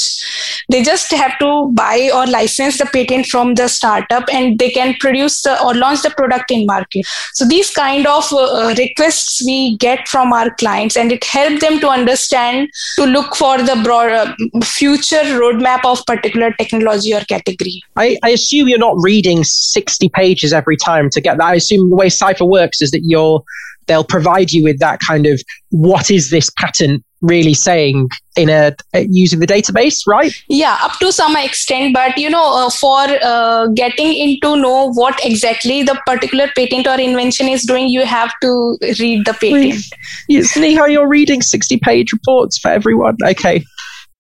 They 0.70 0.84
just 0.84 1.12
have 1.12 1.38
to 1.40 1.72
buy 1.74 2.10
or 2.14 2.26
license 2.28 2.80
the 2.80 2.86
patent 2.86 3.28
from 3.28 3.56
the 3.56 3.70
startup 3.70 4.26
and 4.32 4.60
they 4.60 4.72
can 4.72 4.96
produce 4.96 5.44
the, 5.44 5.62
or 5.64 5.74
launch 5.74 6.02
the 6.02 6.10
product 6.10 6.52
in 6.52 6.66
market. 6.66 7.06
So 7.34 7.48
these 7.48 7.72
kind 7.72 8.06
of 8.08 8.32
uh, 8.34 8.74
requests 8.78 9.44
we 9.46 9.78
get 9.78 10.08
from 10.08 10.34
our 10.34 10.54
clients 10.56 10.98
and 10.98 11.12
it 11.12 11.24
helps 11.24 11.62
them 11.62 11.80
to 11.80 11.88
understand 11.88 12.70
to 12.98 13.06
look 13.06 13.36
for 13.36 13.58
the 13.60 13.80
broader 13.84 14.36
future 14.64 15.24
roadmap 15.40 15.86
of 15.86 16.06
particular 16.06 16.52
technology 16.54 17.14
or 17.14 17.22
category. 17.22 17.82
I, 17.96 18.18
I 18.24 18.30
assume 18.32 18.65
assume 18.66 18.70
you're 18.70 18.80
not 18.80 18.98
reading 19.02 19.44
60 19.44 20.10
pages 20.10 20.54
every 20.54 20.78
time 20.78 21.10
to 21.12 21.22
get 21.22 21.38
that. 21.38 21.46
I 21.46 21.56
assume 21.56 21.90
the 21.90 21.96
way 21.96 22.10
Cipher 22.10 22.46
works 22.46 22.82
is 22.82 22.92
that 22.92 23.02
you're 23.04 23.44
they'll 23.88 24.04
provide 24.04 24.52
you 24.52 24.64
with 24.64 24.80
that 24.80 25.00
kind 25.08 25.28
of 25.28 25.40
what 25.70 26.10
is 26.10 26.32
this 26.32 26.50
patent 26.58 27.04
really 27.22 27.54
saying 27.54 28.10
in 28.36 28.50
a 28.50 28.76
uh, 28.96 29.00
using 29.10 29.40
the 29.40 29.46
database 29.46 30.02
right? 30.08 30.34
Yeah 30.50 30.78
up 30.82 30.98
to 31.00 31.12
some 31.12 31.36
extent 31.36 31.94
but 31.94 32.18
you 32.18 32.30
know 32.30 32.66
uh, 32.66 32.70
for 32.70 33.06
uh, 33.24 33.68
getting 33.76 34.14
into 34.14 34.56
know 34.56 34.92
what 34.94 35.20
exactly 35.24 35.84
the 35.84 36.00
particular 36.06 36.48
patent 36.56 36.88
or 36.88 37.00
invention 37.00 37.48
is 37.48 37.64
doing 37.64 37.88
you 37.88 38.06
have 38.06 38.34
to 38.42 38.78
read 39.00 39.26
the 39.26 39.34
patent. 39.34 39.86
Yes 40.28 40.58
Neha 40.58 40.90
you're 40.90 41.08
reading 41.08 41.42
60 41.42 41.78
page 41.78 42.12
reports 42.12 42.58
for 42.58 42.72
everyone? 42.72 43.18
Okay 43.24 43.64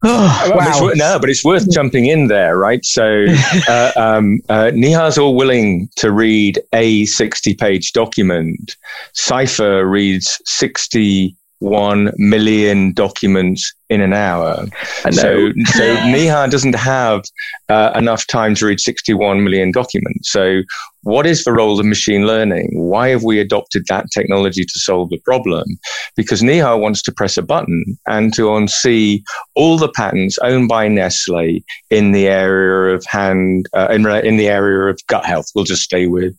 Oh, 0.08 0.52
wow. 0.54 0.91
no, 0.96 1.20
but 1.20 1.30
it's 1.30 1.44
worth 1.44 1.70
jumping 1.72 2.06
in 2.06 2.28
there, 2.28 2.58
right? 2.58 2.84
So 2.86 3.26
uh, 3.68 3.91
um, 3.96 4.39
uh, 4.50 4.72
Neha's 4.74 5.18
all 5.18 5.36
willing 5.36 5.89
to 5.98 6.12
read 6.12 6.62
a 6.74 7.06
60 7.06 7.56
page 7.56 7.91
document. 7.94 8.78
Cipher 9.13 9.86
reads 9.86 10.39
61 11.62 12.12
million 12.18 12.94
documents 12.94 13.74
in 13.89 14.02
an 14.02 14.13
hour. 14.13 14.65
So, 15.12 15.52
so 15.74 15.94
Neha 16.06 16.48
doesn't 16.50 16.76
have 16.76 17.24
uh, 17.70 17.91
enough 17.96 18.28
time 18.28 18.56
to 18.56 18.65
read 18.65 18.80
61 18.80 19.44
million 19.44 19.72
documents. 19.72 20.32
So, 20.32 20.63
what 21.04 21.28
is 21.28 21.44
the 21.44 21.54
role 21.54 21.80
of 21.80 21.86
machine 21.86 22.26
learning? 22.26 22.72
Why 22.74 23.10
have 23.10 23.24
we 23.24 23.39
adopted 23.39 23.86
that 23.89 24.08
technology 24.12 24.63
to 24.63 24.80
solve 24.80 25.12
the 25.12 25.20
problem? 25.20 25.63
Because 26.15 26.41
Neha 26.41 26.78
wants 26.78 27.04
to 27.04 27.12
press 27.12 27.38
a 27.38 27.44
button 27.44 27.98
and 28.08 28.34
to 28.34 28.68
see 28.68 29.24
all 29.54 29.78
the 29.78 29.89
patents 29.89 30.39
owned 30.39 30.68
by 30.68 30.88
Nestle 30.88 31.63
in 31.91 32.12
the 32.12 32.28
area 32.28 32.96
of 32.96 33.06
hand, 33.06 33.68
uh, 33.74 33.88
in, 33.91 34.06
in 34.26 34.38
the 34.38 34.48
area 34.48 34.91
of 34.91 35.00
gut 35.08 35.26
health. 35.26 35.46
We'll 35.54 35.63
just 35.63 35.84
stay 35.84 36.08
with 36.08 36.36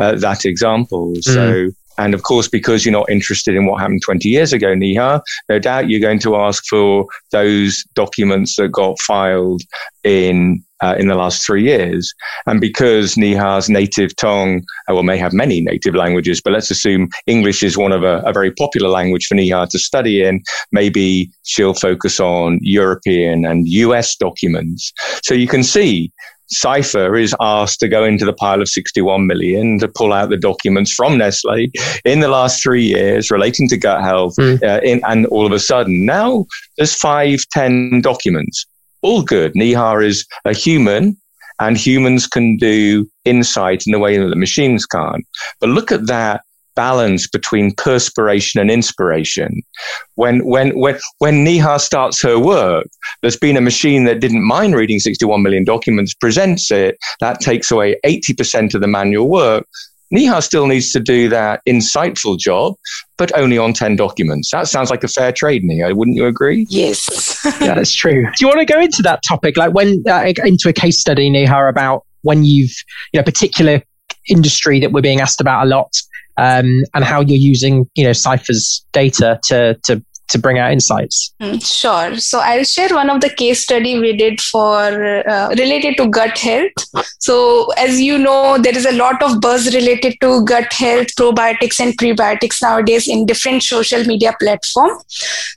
uh, 0.00 0.16
that 0.16 0.44
example. 0.44 1.12
Mm. 1.12 1.22
So 1.22 1.70
and 1.98 2.14
of 2.14 2.22
course, 2.22 2.48
because 2.48 2.84
you're 2.84 2.92
not 2.92 3.10
interested 3.10 3.54
in 3.54 3.66
what 3.66 3.80
happened 3.80 4.02
20 4.04 4.28
years 4.28 4.52
ago, 4.52 4.74
Neha, 4.74 5.22
no 5.48 5.58
doubt 5.58 5.90
you're 5.90 6.00
going 6.00 6.20
to 6.20 6.36
ask 6.36 6.64
for 6.66 7.06
those 7.32 7.84
documents 7.94 8.56
that 8.56 8.68
got 8.68 9.00
filed 9.00 9.62
in 10.04 10.64
uh, 10.80 10.94
in 10.96 11.08
the 11.08 11.14
last 11.14 11.44
three 11.44 11.64
years. 11.64 12.14
And 12.46 12.60
because 12.60 13.16
Neha's 13.16 13.68
native 13.68 14.14
tongue, 14.14 14.62
uh, 14.88 14.94
well, 14.94 15.02
may 15.02 15.16
have 15.16 15.32
many 15.32 15.60
native 15.60 15.96
languages, 15.96 16.40
but 16.40 16.52
let's 16.52 16.70
assume 16.70 17.08
English 17.26 17.64
is 17.64 17.76
one 17.76 17.90
of 17.90 18.04
a, 18.04 18.20
a 18.24 18.32
very 18.32 18.52
popular 18.52 18.88
language 18.88 19.26
for 19.26 19.34
Neha 19.34 19.66
to 19.70 19.78
study 19.78 20.22
in, 20.22 20.40
maybe 20.70 21.30
she'll 21.44 21.74
focus 21.74 22.20
on 22.20 22.60
European 22.62 23.44
and 23.44 23.66
US 23.68 24.16
documents. 24.16 24.92
So 25.24 25.34
you 25.34 25.48
can 25.48 25.64
see 25.64 26.12
Cipher 26.50 27.16
is 27.16 27.34
asked 27.40 27.80
to 27.80 27.88
go 27.88 28.04
into 28.04 28.24
the 28.24 28.32
pile 28.32 28.62
of 28.62 28.68
61 28.68 29.26
million 29.26 29.78
to 29.78 29.88
pull 29.88 30.12
out 30.12 30.30
the 30.30 30.36
documents 30.36 30.92
from 30.92 31.18
Nestle 31.18 31.68
in 32.04 32.20
the 32.20 32.28
last 32.28 32.62
three 32.62 32.84
years 32.84 33.30
relating 33.30 33.68
to 33.68 33.76
gut 33.76 34.02
health. 34.02 34.34
Mm. 34.36 34.62
Uh, 34.62 34.80
in, 34.82 35.00
and 35.06 35.26
all 35.26 35.46
of 35.46 35.52
a 35.52 35.58
sudden, 35.58 36.04
now 36.04 36.46
there's 36.76 36.94
five, 36.94 37.40
10 37.52 38.00
documents. 38.00 38.66
All 39.02 39.22
good. 39.22 39.54
Neha 39.54 39.98
is 39.98 40.26
a 40.44 40.52
human 40.52 41.16
and 41.60 41.76
humans 41.76 42.26
can 42.26 42.56
do 42.56 43.08
insight 43.24 43.86
in 43.86 43.94
a 43.94 43.98
way 43.98 44.18
that 44.18 44.28
the 44.28 44.36
machines 44.36 44.86
can't. 44.86 45.26
But 45.60 45.70
look 45.70 45.90
at 45.90 46.06
that 46.06 46.42
balance 46.78 47.26
between 47.26 47.74
perspiration 47.74 48.60
and 48.60 48.70
inspiration. 48.70 49.62
When, 50.14 50.46
when, 50.46 50.78
when, 50.78 50.96
when 51.18 51.42
Neha 51.42 51.80
starts 51.80 52.22
her 52.22 52.38
work, 52.38 52.86
there's 53.20 53.36
been 53.36 53.56
a 53.56 53.60
machine 53.60 54.04
that 54.04 54.20
didn't 54.20 54.46
mind 54.46 54.76
reading 54.76 55.00
61 55.00 55.42
million 55.42 55.64
documents, 55.64 56.14
presents 56.14 56.70
it, 56.70 56.96
that 57.18 57.40
takes 57.40 57.72
away 57.72 57.96
80% 58.06 58.74
of 58.74 58.80
the 58.80 58.86
manual 58.86 59.28
work. 59.28 59.66
Neha 60.12 60.40
still 60.40 60.68
needs 60.68 60.92
to 60.92 61.00
do 61.00 61.28
that 61.30 61.62
insightful 61.68 62.38
job, 62.38 62.74
but 63.16 63.36
only 63.36 63.58
on 63.58 63.72
10 63.72 63.96
documents. 63.96 64.52
That 64.52 64.68
sounds 64.68 64.88
like 64.88 65.02
a 65.02 65.08
fair 65.08 65.32
trade, 65.32 65.64
Neha. 65.64 65.96
Wouldn't 65.96 66.16
you 66.16 66.26
agree? 66.26 66.64
Yes. 66.70 67.40
yeah, 67.60 67.74
that's 67.74 67.92
true. 67.92 68.22
Do 68.22 68.32
you 68.38 68.46
want 68.46 68.60
to 68.60 68.72
go 68.72 68.80
into 68.80 69.02
that 69.02 69.20
topic? 69.28 69.56
Like 69.56 69.74
when, 69.74 70.04
uh, 70.08 70.32
into 70.44 70.68
a 70.68 70.72
case 70.72 71.00
study, 71.00 71.28
Neha, 71.28 71.66
about 71.66 72.06
when 72.22 72.44
you've, 72.44 72.70
you 73.12 73.18
know, 73.18 73.24
particular 73.24 73.82
industry 74.28 74.78
that 74.78 74.92
we're 74.92 75.02
being 75.02 75.20
asked 75.20 75.40
about 75.40 75.66
a 75.66 75.68
lot 75.68 75.92
um, 76.38 76.84
and 76.94 77.04
how 77.04 77.20
you're 77.20 77.36
using 77.36 77.86
you 77.94 78.04
know 78.04 78.12
Cipher's 78.12 78.84
data 78.92 79.38
to 79.44 79.78
to 79.84 80.02
to 80.28 80.38
bring 80.38 80.58
out 80.58 80.72
insights? 80.72 81.34
Mm, 81.40 81.64
sure. 81.64 82.16
So 82.18 82.40
I'll 82.40 82.64
share 82.64 82.90
one 82.90 83.10
of 83.10 83.20
the 83.20 83.30
case 83.30 83.62
study 83.62 83.98
we 83.98 84.16
did 84.16 84.40
for 84.40 85.28
uh, 85.28 85.48
related 85.58 85.96
to 85.98 86.08
gut 86.08 86.38
health. 86.38 86.72
So 87.18 87.70
as 87.72 88.00
you 88.00 88.18
know, 88.18 88.58
there 88.58 88.76
is 88.76 88.86
a 88.86 88.92
lot 88.92 89.22
of 89.22 89.40
buzz 89.40 89.74
related 89.74 90.16
to 90.20 90.44
gut 90.44 90.72
health, 90.72 91.08
probiotics 91.16 91.80
and 91.80 91.96
prebiotics 91.96 92.62
nowadays 92.62 93.08
in 93.08 93.26
different 93.26 93.62
social 93.62 94.04
media 94.04 94.34
platform. 94.40 94.98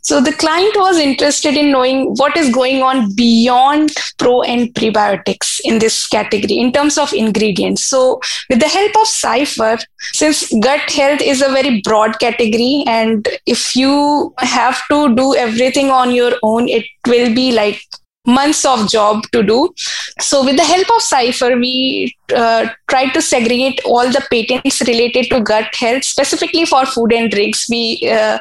So 0.01 0.21
the 0.21 0.33
client 0.33 0.75
was 0.75 0.97
interested 0.97 1.55
in 1.55 1.71
knowing 1.71 2.13
what 2.15 2.37
is 2.37 2.53
going 2.53 2.81
on 2.81 3.13
beyond 3.15 3.91
pro 4.17 4.41
and 4.41 4.73
prebiotics 4.73 5.59
in 5.63 5.79
this 5.79 6.07
category 6.07 6.57
in 6.57 6.71
terms 6.71 6.97
of 6.97 7.13
ingredients. 7.13 7.85
So 7.85 8.19
with 8.49 8.59
the 8.59 8.67
help 8.67 8.95
of 8.97 9.07
Cipher, 9.07 9.77
since 10.13 10.51
gut 10.61 10.89
health 10.89 11.21
is 11.21 11.41
a 11.41 11.49
very 11.49 11.81
broad 11.81 12.19
category 12.19 12.83
and 12.87 13.27
if 13.45 13.75
you 13.75 14.33
have 14.39 14.60
have 14.65 14.81
to 14.91 15.15
do 15.15 15.35
everything 15.35 15.89
on 15.89 16.11
your 16.11 16.33
own, 16.43 16.69
it 16.69 16.85
will 17.07 17.33
be 17.33 17.51
like 17.51 17.81
months 18.25 18.65
of 18.65 18.87
job 18.89 19.23
to 19.31 19.43
do. 19.43 19.59
So 20.19 20.43
with 20.45 20.57
the 20.57 20.63
help 20.63 20.87
of 20.95 21.01
Cipher, 21.01 21.57
we 21.57 22.15
uh, 22.31 22.69
tried 22.89 23.11
to 23.13 23.21
segregate 23.21 23.79
all 23.85 24.09
the 24.11 24.23
patents 24.29 24.81
related 24.81 25.29
to 25.29 25.41
gut 25.41 25.73
health, 25.75 26.03
specifically 26.03 26.65
for 26.65 26.85
food 26.85 27.13
and 27.13 27.31
drinks. 27.31 27.69
We 27.69 28.09
uh, 28.11 28.37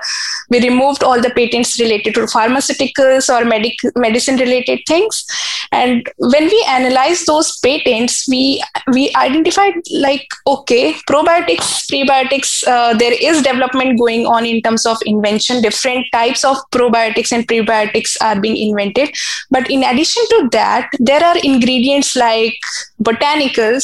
we 0.50 0.60
removed 0.60 1.02
all 1.02 1.20
the 1.20 1.30
patents 1.30 1.78
related 1.80 2.14
to 2.14 2.26
pharmaceuticals 2.34 3.28
or 3.34 3.44
medic 3.44 3.74
medicine 3.96 4.36
related 4.36 4.80
things. 4.86 5.24
And 5.72 6.08
when 6.18 6.44
we 6.44 6.64
analyzed 6.68 7.26
those 7.26 7.58
patents, 7.58 8.26
we 8.28 8.62
we 8.92 9.12
identified 9.14 9.74
like 9.92 10.26
okay, 10.46 10.94
probiotics, 11.08 11.86
prebiotics. 11.92 12.66
Uh, 12.66 12.94
there 12.94 13.16
is 13.20 13.42
development 13.42 13.98
going 13.98 14.26
on 14.26 14.46
in 14.46 14.62
terms 14.62 14.86
of 14.86 14.98
invention. 15.06 15.62
Different 15.62 16.06
types 16.12 16.44
of 16.44 16.56
probiotics 16.72 17.32
and 17.32 17.46
prebiotics 17.46 18.16
are 18.20 18.40
being 18.40 18.56
invented. 18.68 19.14
But 19.50 19.70
in 19.70 19.84
addition 19.84 20.24
to 20.30 20.48
that, 20.52 20.90
there 20.98 21.22
are 21.22 21.36
ingredients 21.42 22.16
like 22.16 22.58
botanicals 23.02 23.79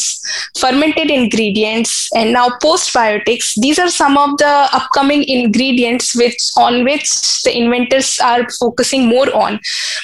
fermented 0.59 1.11
ingredients, 1.11 2.09
and 2.15 2.33
now 2.33 2.49
postbiotics. 2.63 3.55
These 3.61 3.79
are 3.79 3.89
some 3.89 4.17
of 4.17 4.37
the 4.39 4.55
upcoming 4.73 5.25
ingredients 5.29 6.15
which 6.17 6.39
on 6.57 6.85
which 6.85 7.09
the 7.45 7.57
inventors 7.57 8.19
are 8.23 8.49
focusing 8.61 9.07
more 9.07 9.29
on. 9.35 9.61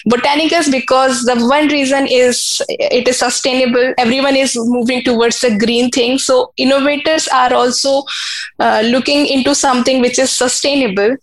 Botanicals, 0.09 0.71
because 0.71 1.25
the 1.25 1.37
one 1.47 1.69
reason 1.69 2.07
is 2.07 2.61
it 2.69 3.09
is 3.09 3.19
sustainable. 3.19 3.95
Everyone 3.99 4.37
is 4.37 4.57
moving 4.57 5.03
towards 5.03 5.41
the 5.41 5.57
green 5.57 5.91
thing. 5.91 6.19
So 6.19 6.53
innovators 6.57 7.29
are 7.29 7.53
also 7.53 8.03
uh, 8.59 8.83
looking 8.85 9.27
into 9.27 9.55
something 9.55 10.01
which 10.01 10.19
is 10.19 10.31
sustainable 10.31 11.17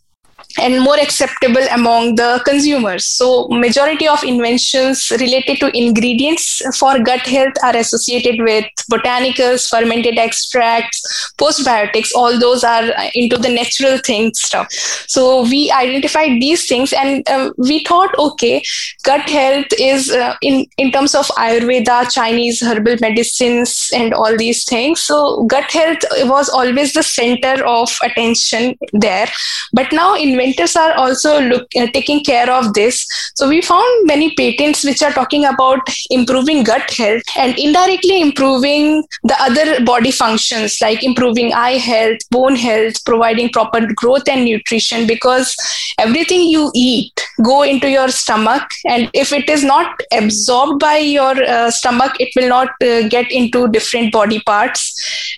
and 0.57 0.81
more 0.81 0.99
acceptable 0.99 1.65
among 1.71 2.15
the 2.15 2.41
consumers. 2.45 3.05
So 3.05 3.47
majority 3.49 4.07
of 4.07 4.23
inventions 4.23 5.11
related 5.11 5.59
to 5.59 5.77
ingredients 5.77 6.61
for 6.77 6.99
gut 6.99 7.21
health 7.21 7.53
are 7.63 7.75
associated 7.75 8.41
with 8.41 8.65
botanicals 8.91 9.69
fermented 9.69 10.17
extracts 10.17 11.33
postbiotics. 11.37 12.09
All 12.15 12.39
those 12.39 12.63
are 12.63 12.91
into 13.13 13.37
the 13.37 13.49
natural 13.49 13.99
things 13.99 14.41
stuff. 14.41 14.71
So 15.07 15.43
we 15.43 15.71
identified 15.71 16.41
these 16.41 16.67
things 16.67 16.93
and 16.93 17.27
uh, 17.29 17.51
we 17.57 17.83
thought 17.83 18.17
okay 18.17 18.63
gut 19.03 19.29
health 19.29 19.67
is 19.77 20.11
uh, 20.11 20.35
in 20.41 20.65
in 20.77 20.91
terms 20.91 21.15
of 21.15 21.27
ayurveda 21.43 22.11
chinese 22.11 22.61
herbal 22.61 22.97
medicines 23.01 23.89
and 23.93 24.13
all 24.13 24.35
these 24.35 24.65
things. 24.65 25.01
So 25.01 25.43
gut 25.43 25.71
health 25.71 25.99
was 26.23 26.49
always 26.49 26.93
the 26.93 27.03
center 27.03 27.65
of 27.65 27.95
attention 28.03 28.77
there. 28.93 29.27
But 29.73 29.91
now 29.91 30.15
in 30.15 30.28
inventors 30.29 30.75
are 30.75 30.93
also 30.93 31.39
look, 31.41 31.67
uh, 31.75 31.87
taking 31.93 32.23
care 32.23 32.49
of 32.51 32.73
this. 32.73 33.05
So 33.35 33.47
we 33.49 33.61
found 33.61 34.07
many 34.07 34.33
patents 34.35 34.83
which 34.83 35.01
are 35.01 35.11
talking 35.11 35.45
about 35.45 35.79
improving 36.09 36.63
gut 36.63 36.89
health 36.91 37.23
and 37.37 37.57
indirectly 37.57 38.21
improving 38.21 39.03
the 39.23 39.35
other 39.39 39.83
body 39.85 40.11
functions 40.11 40.79
like 40.81 41.03
improving 41.03 41.53
eye 41.53 41.79
health, 41.91 42.19
bone 42.31 42.55
health, 42.55 43.03
providing 43.05 43.49
proper 43.49 43.81
growth 43.95 44.27
and 44.27 44.45
nutrition 44.45 45.07
because 45.07 45.55
everything 45.97 46.41
you 46.41 46.71
eat 46.75 47.25
go 47.43 47.63
into 47.63 47.89
your 47.89 48.09
stomach 48.09 48.63
and 48.85 49.09
if 49.13 49.31
it 49.33 49.49
is 49.49 49.63
not 49.63 50.01
absorbed 50.13 50.79
by 50.79 50.97
your 50.97 51.35
uh, 51.43 51.69
stomach 51.71 52.13
it 52.19 52.29
will 52.35 52.49
not 52.49 52.69
uh, 52.83 53.07
get 53.07 53.31
into 53.31 53.67
different 53.69 54.11
body 54.11 54.39
parts 54.41 54.83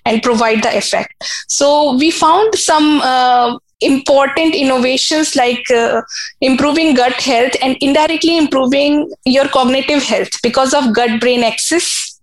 and 0.05 0.23
provide 0.23 0.63
the 0.63 0.77
effect 0.77 1.13
so 1.47 1.95
we 1.97 2.11
found 2.11 2.53
some 2.55 3.01
uh, 3.01 3.57
important 3.81 4.55
innovations 4.55 5.35
like 5.35 5.63
uh, 5.71 6.01
improving 6.41 6.93
gut 6.93 7.19
health 7.21 7.53
and 7.61 7.77
indirectly 7.81 8.37
improving 8.37 9.11
your 9.25 9.47
cognitive 9.47 10.03
health 10.03 10.41
because 10.43 10.73
of 10.73 10.93
gut 10.93 11.19
brain 11.19 11.43
axis. 11.43 12.19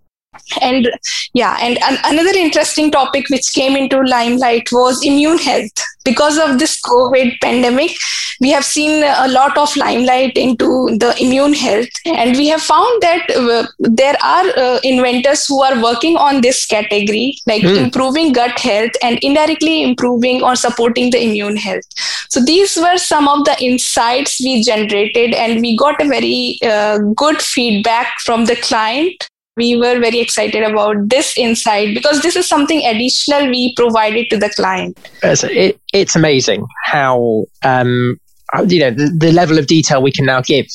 And 0.61 0.89
yeah 1.35 1.59
and 1.61 1.83
an- 1.83 1.99
another 2.05 2.37
interesting 2.39 2.91
topic 2.91 3.29
which 3.29 3.53
came 3.53 3.77
into 3.77 4.01
limelight 4.03 4.69
was 4.71 5.05
immune 5.05 5.39
health 5.39 5.73
because 6.11 6.39
of 6.47 6.59
this 6.59 6.81
covid 6.91 7.37
pandemic 7.41 7.93
we 8.41 8.51
have 8.51 8.65
seen 8.65 9.03
a 9.05 9.29
lot 9.29 9.57
of 9.59 9.75
limelight 9.77 10.37
into 10.37 10.97
the 10.99 11.15
immune 11.21 11.55
health. 11.55 11.89
And 12.05 12.37
we 12.37 12.49
have 12.49 12.63
found 12.63 13.03
that 13.03 13.31
uh, 13.31 13.67
there 13.79 14.17
are 14.23 14.47
uh, 14.57 14.81
inventors 14.85 15.47
who 15.47 15.63
are 15.63 15.83
working 15.83 16.17
on 16.17 16.41
this 16.41 16.67
category 16.67 17.37
like 17.47 17.63
mm. 17.63 17.77
improving 17.77 18.33
gut 18.33 18.59
health 18.59 18.93
and 19.03 19.19
indirectly 19.23 19.83
improving 19.83 20.43
or 20.43 20.55
supporting 20.55 21.11
the 21.11 21.23
immune 21.23 21.57
health. 21.57 21.85
So 22.31 22.45
these 22.45 22.77
were 22.77 22.99
some 22.99 23.27
of 23.27 23.45
the 23.45 23.57
insights 23.61 24.41
we 24.41 24.63
generated 24.63 25.35
and 25.35 25.61
we 25.61 25.77
got 25.77 26.01
a 26.01 26.07
very 26.07 26.59
uh, 26.63 26.99
good 27.17 27.41
feedback 27.41 28.21
from 28.21 28.45
the 28.45 28.57
client 28.57 29.29
we 29.59 29.77
were 29.77 30.01
very 30.01 30.21
excited 30.21 30.63
about 30.63 31.09
this 31.09 31.37
insight 31.37 31.95
because 31.95 32.23
this 32.23 32.37
is 32.37 32.49
something 32.49 32.85
additional 32.87 33.51
we 33.51 33.75
provided 33.75 34.31
to 34.31 34.39
the 34.39 34.49
client. 34.51 34.97
It, 35.23 35.79
it's 35.93 36.17
amazing 36.17 36.67
how 36.85 37.45
um, 37.65 38.19
you 38.67 38.81
know 38.81 38.91
the, 38.91 39.15
the, 39.19 39.33
level 39.33 39.59
of 39.59 39.67
detail 39.67 40.01
we 40.01 40.13
can 40.13 40.25
now 40.25 40.41
give 40.41 40.67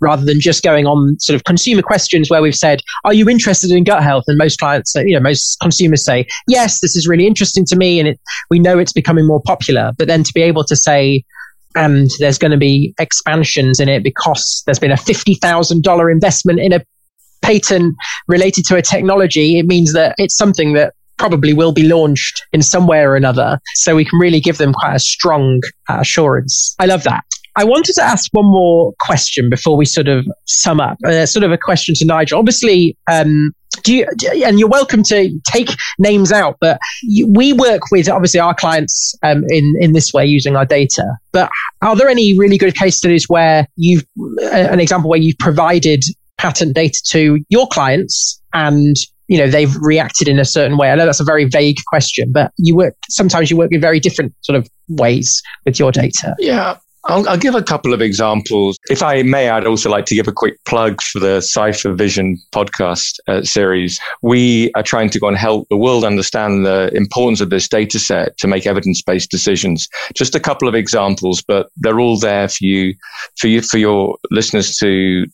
rather 0.00 0.24
than 0.24 0.40
just 0.40 0.64
going 0.64 0.86
on 0.86 1.16
sort 1.20 1.36
of 1.36 1.44
consumer 1.44 1.82
questions 1.82 2.28
where 2.28 2.42
we've 2.42 2.56
said 2.56 2.80
are 3.04 3.14
you 3.14 3.28
interested 3.28 3.70
in 3.70 3.84
gut 3.84 4.02
health 4.02 4.24
and 4.26 4.36
most 4.36 4.58
clients 4.58 4.92
say, 4.92 5.04
you 5.06 5.14
know 5.14 5.20
most 5.20 5.56
consumers 5.60 6.04
say 6.04 6.26
yes 6.48 6.80
this 6.80 6.96
is 6.96 7.06
really 7.06 7.28
interesting 7.28 7.64
to 7.64 7.76
me 7.76 8.00
and 8.00 8.08
it, 8.08 8.20
we 8.50 8.58
know 8.58 8.80
it's 8.80 8.92
becoming 8.92 9.28
more 9.28 9.40
popular 9.46 9.92
but 9.96 10.08
then 10.08 10.24
to 10.24 10.32
be 10.34 10.42
able 10.42 10.64
to 10.64 10.74
say 10.74 11.22
and 11.76 12.10
there's 12.18 12.38
going 12.38 12.50
to 12.50 12.56
be 12.56 12.94
expansions 12.98 13.78
in 13.78 13.88
it 13.88 14.02
because 14.02 14.62
there's 14.66 14.80
been 14.80 14.90
a 14.90 14.96
$50,000 14.96 16.12
investment 16.12 16.58
in 16.58 16.72
a 16.72 16.80
patent 17.42 17.94
related 18.28 18.64
to 18.66 18.76
a 18.76 18.82
technology, 18.82 19.58
it 19.58 19.66
means 19.66 19.92
that 19.92 20.14
it's 20.18 20.36
something 20.36 20.72
that 20.74 20.94
probably 21.18 21.52
will 21.52 21.72
be 21.72 21.82
launched 21.82 22.42
in 22.52 22.62
some 22.62 22.86
way 22.86 23.00
or 23.00 23.14
another. 23.14 23.60
So 23.74 23.94
we 23.94 24.04
can 24.04 24.18
really 24.18 24.40
give 24.40 24.56
them 24.56 24.72
quite 24.72 24.94
a 24.94 24.98
strong 24.98 25.60
uh, 25.88 25.98
assurance. 26.00 26.74
I 26.78 26.86
love 26.86 27.02
that. 27.04 27.24
I 27.56 27.64
wanted 27.64 27.94
to 27.96 28.02
ask 28.02 28.30
one 28.32 28.46
more 28.46 28.94
question 29.00 29.50
before 29.50 29.76
we 29.76 29.84
sort 29.84 30.08
of 30.08 30.26
sum 30.46 30.80
up. 30.80 30.96
Uh, 31.04 31.26
sort 31.26 31.44
of 31.44 31.52
a 31.52 31.58
question 31.58 31.94
to 31.96 32.06
Nigel. 32.06 32.38
Obviously, 32.38 32.96
um, 33.10 33.52
do 33.82 33.94
you, 33.94 34.06
and 34.44 34.58
you're 34.58 34.68
welcome 34.68 35.02
to 35.04 35.38
take 35.46 35.70
names 35.98 36.32
out, 36.32 36.56
but 36.60 36.78
you, 37.02 37.26
we 37.26 37.52
work 37.52 37.82
with 37.90 38.08
obviously 38.08 38.40
our 38.40 38.54
clients 38.54 39.14
um, 39.22 39.44
in 39.48 39.74
in 39.80 39.92
this 39.92 40.12
way 40.12 40.24
using 40.26 40.56
our 40.56 40.66
data. 40.66 41.04
But 41.32 41.50
are 41.82 41.96
there 41.96 42.08
any 42.08 42.36
really 42.38 42.58
good 42.58 42.74
case 42.74 42.96
studies 42.96 43.28
where 43.28 43.66
you've 43.76 44.04
uh, 44.42 44.46
an 44.46 44.80
example 44.80 45.10
where 45.10 45.20
you've 45.20 45.38
provided 45.38 46.02
patent 46.40 46.74
data 46.74 46.98
to 47.04 47.38
your 47.50 47.68
clients 47.68 48.40
and 48.54 48.96
you 49.28 49.36
know 49.36 49.46
they've 49.46 49.76
reacted 49.76 50.26
in 50.26 50.38
a 50.38 50.44
certain 50.44 50.78
way 50.78 50.90
i 50.90 50.94
know 50.94 51.04
that's 51.04 51.20
a 51.20 51.24
very 51.24 51.44
vague 51.44 51.76
question 51.86 52.32
but 52.32 52.50
you 52.56 52.74
work 52.74 52.96
sometimes 53.10 53.50
you 53.50 53.58
work 53.58 53.70
in 53.72 53.80
very 53.80 54.00
different 54.00 54.34
sort 54.40 54.56
of 54.56 54.66
ways 54.88 55.42
with 55.66 55.78
your 55.78 55.92
data 55.92 56.34
yeah 56.38 56.78
I'll, 57.04 57.26
I'll, 57.30 57.38
give 57.38 57.54
a 57.54 57.62
couple 57.62 57.94
of 57.94 58.02
examples. 58.02 58.78
If 58.90 59.02
I 59.02 59.22
may, 59.22 59.48
I'd 59.48 59.66
also 59.66 59.88
like 59.88 60.04
to 60.06 60.14
give 60.14 60.28
a 60.28 60.32
quick 60.32 60.62
plug 60.66 61.00
for 61.00 61.18
the 61.18 61.40
Cipher 61.40 61.94
Vision 61.94 62.36
podcast 62.52 63.14
uh, 63.26 63.42
series. 63.42 63.98
We 64.20 64.70
are 64.74 64.82
trying 64.82 65.08
to 65.10 65.18
go 65.18 65.26
and 65.26 65.36
help 65.36 65.66
the 65.70 65.78
world 65.78 66.04
understand 66.04 66.66
the 66.66 66.90
importance 66.94 67.40
of 67.40 67.48
this 67.48 67.68
data 67.68 67.98
set 67.98 68.36
to 68.36 68.46
make 68.46 68.66
evidence 68.66 69.00
based 69.00 69.30
decisions. 69.30 69.88
Just 70.14 70.34
a 70.34 70.40
couple 70.40 70.68
of 70.68 70.74
examples, 70.74 71.40
but 71.40 71.70
they're 71.78 72.00
all 72.00 72.18
there 72.18 72.48
for 72.48 72.66
you, 72.66 72.94
for 73.38 73.46
you, 73.46 73.62
for 73.62 73.78
your 73.78 74.18
listeners 74.30 74.76
to 74.76 75.26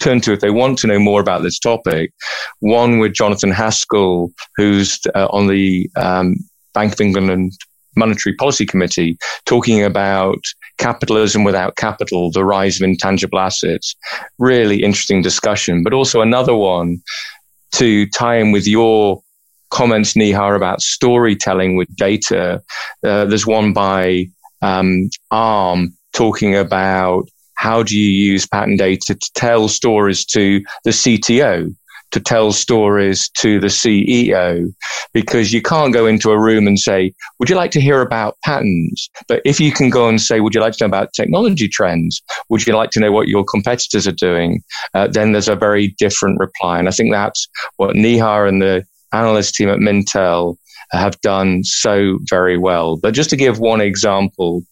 turn 0.00 0.20
to 0.22 0.32
if 0.32 0.40
they 0.40 0.50
want 0.50 0.78
to 0.78 0.86
know 0.86 0.98
more 0.98 1.20
about 1.20 1.42
this 1.42 1.58
topic. 1.58 2.12
One 2.60 2.98
with 2.98 3.14
Jonathan 3.14 3.52
Haskel, 3.52 4.32
who's 4.56 4.98
uh, 5.14 5.28
on 5.30 5.46
the 5.46 5.88
um, 5.96 6.36
Bank 6.74 6.92
of 6.94 7.00
England 7.00 7.52
Monetary 7.96 8.34
Policy 8.36 8.66
Committee, 8.66 9.18
talking 9.46 9.84
about 9.84 10.38
capitalism 10.78 11.44
without 11.44 11.76
capital, 11.76 12.30
the 12.30 12.44
rise 12.44 12.80
of 12.80 12.84
intangible 12.84 13.38
assets. 13.38 13.94
Really 14.38 14.82
interesting 14.82 15.22
discussion, 15.22 15.82
but 15.82 15.92
also 15.92 16.20
another 16.20 16.54
one 16.54 17.02
to 17.72 18.06
tie 18.08 18.36
in 18.36 18.52
with 18.52 18.66
your 18.66 19.22
comments, 19.70 20.16
Neha, 20.16 20.54
about 20.54 20.82
storytelling 20.82 21.76
with 21.76 21.94
data. 21.96 22.62
Uh, 23.04 23.24
there's 23.26 23.46
one 23.46 23.72
by 23.72 24.26
um, 24.62 25.10
ARM 25.30 25.96
talking 26.12 26.56
about 26.56 27.28
how 27.60 27.82
do 27.82 27.94
you 27.94 28.08
use 28.08 28.46
patent 28.46 28.78
data 28.78 29.14
to 29.14 29.30
tell 29.34 29.68
stories 29.68 30.24
to 30.24 30.62
the 30.84 30.92
CTO, 30.92 31.76
to 32.10 32.18
tell 32.18 32.52
stories 32.52 33.28
to 33.36 33.60
the 33.60 33.66
CEO? 33.66 34.72
Because 35.12 35.52
you 35.52 35.60
can't 35.60 35.92
go 35.92 36.06
into 36.06 36.30
a 36.30 36.40
room 36.40 36.66
and 36.66 36.78
say, 36.78 37.12
would 37.38 37.50
you 37.50 37.56
like 37.56 37.70
to 37.72 37.80
hear 37.80 38.00
about 38.00 38.38
patents? 38.42 39.10
But 39.28 39.42
if 39.44 39.60
you 39.60 39.72
can 39.72 39.90
go 39.90 40.08
and 40.08 40.22
say, 40.22 40.40
would 40.40 40.54
you 40.54 40.62
like 40.62 40.72
to 40.78 40.84
know 40.84 40.88
about 40.88 41.12
technology 41.12 41.68
trends? 41.68 42.22
Would 42.48 42.66
you 42.66 42.74
like 42.74 42.92
to 42.92 43.00
know 43.00 43.12
what 43.12 43.28
your 43.28 43.44
competitors 43.44 44.08
are 44.08 44.12
doing? 44.12 44.62
Uh, 44.94 45.08
then 45.08 45.32
there's 45.32 45.48
a 45.48 45.54
very 45.54 45.88
different 45.98 46.40
reply. 46.40 46.78
And 46.78 46.88
I 46.88 46.92
think 46.92 47.12
that's 47.12 47.46
what 47.76 47.94
Neha 47.94 48.46
and 48.46 48.62
the 48.62 48.84
analyst 49.12 49.56
team 49.56 49.68
at 49.68 49.80
Mintel 49.80 50.56
have 50.92 51.20
done 51.20 51.64
so 51.64 52.18
very 52.28 52.58
well. 52.58 52.96
But 52.96 53.14
just 53.14 53.30
to 53.30 53.36
give 53.36 53.60
one 53.60 53.80
example, 53.80 54.62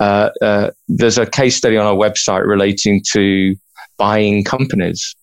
uh, 0.00 0.30
uh, 0.40 0.70
there's 0.88 1.18
a 1.18 1.26
case 1.26 1.56
study 1.56 1.76
on 1.76 1.86
our 1.86 1.94
website 1.94 2.46
relating 2.46 3.02
to 3.12 3.54
buying 3.98 4.44
companies. 4.44 5.14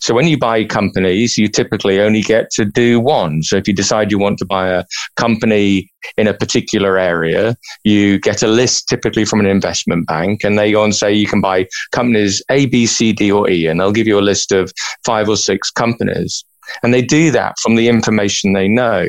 So 0.00 0.14
when 0.14 0.28
you 0.28 0.38
buy 0.38 0.64
companies, 0.64 1.38
you 1.38 1.48
typically 1.48 2.00
only 2.00 2.22
get 2.22 2.50
to 2.52 2.64
do 2.64 3.00
one. 3.00 3.42
So 3.42 3.56
if 3.56 3.66
you 3.66 3.74
decide 3.74 4.10
you 4.10 4.18
want 4.18 4.38
to 4.38 4.44
buy 4.44 4.68
a 4.68 4.84
company 5.16 5.90
in 6.16 6.26
a 6.26 6.34
particular 6.34 6.98
area, 6.98 7.56
you 7.84 8.20
get 8.20 8.42
a 8.42 8.48
list 8.48 8.88
typically 8.88 9.24
from 9.24 9.40
an 9.40 9.46
investment 9.46 10.06
bank 10.06 10.44
and 10.44 10.58
they 10.58 10.72
go 10.72 10.84
and 10.84 10.94
say 10.94 11.12
you 11.12 11.26
can 11.26 11.40
buy 11.40 11.66
companies 11.92 12.42
A, 12.50 12.66
B, 12.66 12.86
C, 12.86 13.12
D, 13.12 13.30
or 13.30 13.48
E. 13.50 13.66
And 13.66 13.80
they'll 13.80 13.92
give 13.92 14.06
you 14.06 14.18
a 14.18 14.20
list 14.20 14.52
of 14.52 14.72
five 15.04 15.28
or 15.28 15.36
six 15.36 15.70
companies. 15.70 16.44
And 16.82 16.92
they 16.92 17.02
do 17.02 17.30
that 17.30 17.56
from 17.60 17.76
the 17.76 17.88
information 17.88 18.52
they 18.52 18.68
know. 18.68 19.06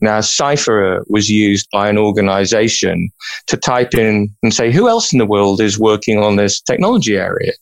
Now, 0.00 0.20
Cipher 0.20 1.04
was 1.08 1.30
used 1.30 1.68
by 1.72 1.88
an 1.88 1.98
organization 1.98 3.10
to 3.46 3.56
type 3.56 3.94
in 3.94 4.28
and 4.42 4.54
say, 4.54 4.70
who 4.72 4.88
else 4.88 5.12
in 5.12 5.18
the 5.18 5.26
world 5.26 5.60
is 5.60 5.78
working 5.78 6.18
on 6.18 6.36
this 6.36 6.60
technology 6.60 7.16
area? 7.16 7.52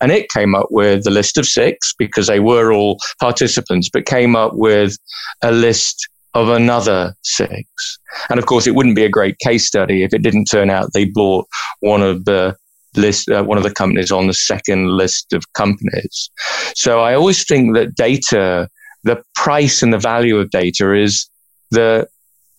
And 0.00 0.12
it 0.12 0.30
came 0.30 0.54
up 0.54 0.68
with 0.70 1.04
the 1.04 1.10
list 1.10 1.38
of 1.38 1.46
six 1.46 1.94
because 1.98 2.26
they 2.26 2.40
were 2.40 2.72
all 2.72 2.98
participants, 3.20 3.88
but 3.92 4.06
came 4.06 4.36
up 4.36 4.54
with 4.54 4.96
a 5.42 5.52
list 5.52 6.08
of 6.34 6.48
another 6.48 7.14
six. 7.22 7.98
And 8.30 8.38
of 8.38 8.46
course, 8.46 8.66
it 8.66 8.74
wouldn't 8.74 8.96
be 8.96 9.04
a 9.04 9.08
great 9.08 9.38
case 9.38 9.66
study 9.66 10.02
if 10.02 10.12
it 10.12 10.22
didn't 10.22 10.46
turn 10.46 10.70
out 10.70 10.92
they 10.92 11.04
bought 11.06 11.46
one 11.80 12.02
of 12.02 12.24
the 12.24 12.56
list, 12.96 13.28
uh, 13.28 13.44
one 13.44 13.58
of 13.58 13.64
the 13.64 13.72
companies 13.72 14.10
on 14.10 14.26
the 14.26 14.34
second 14.34 14.88
list 14.88 15.32
of 15.32 15.52
companies. 15.54 16.30
So 16.74 17.00
I 17.00 17.14
always 17.14 17.44
think 17.46 17.74
that 17.74 17.94
data, 17.94 18.68
the 19.04 19.22
price 19.34 19.82
and 19.82 19.92
the 19.92 19.98
value 19.98 20.38
of 20.38 20.50
data 20.50 20.94
is 20.94 21.28
the 21.70 22.08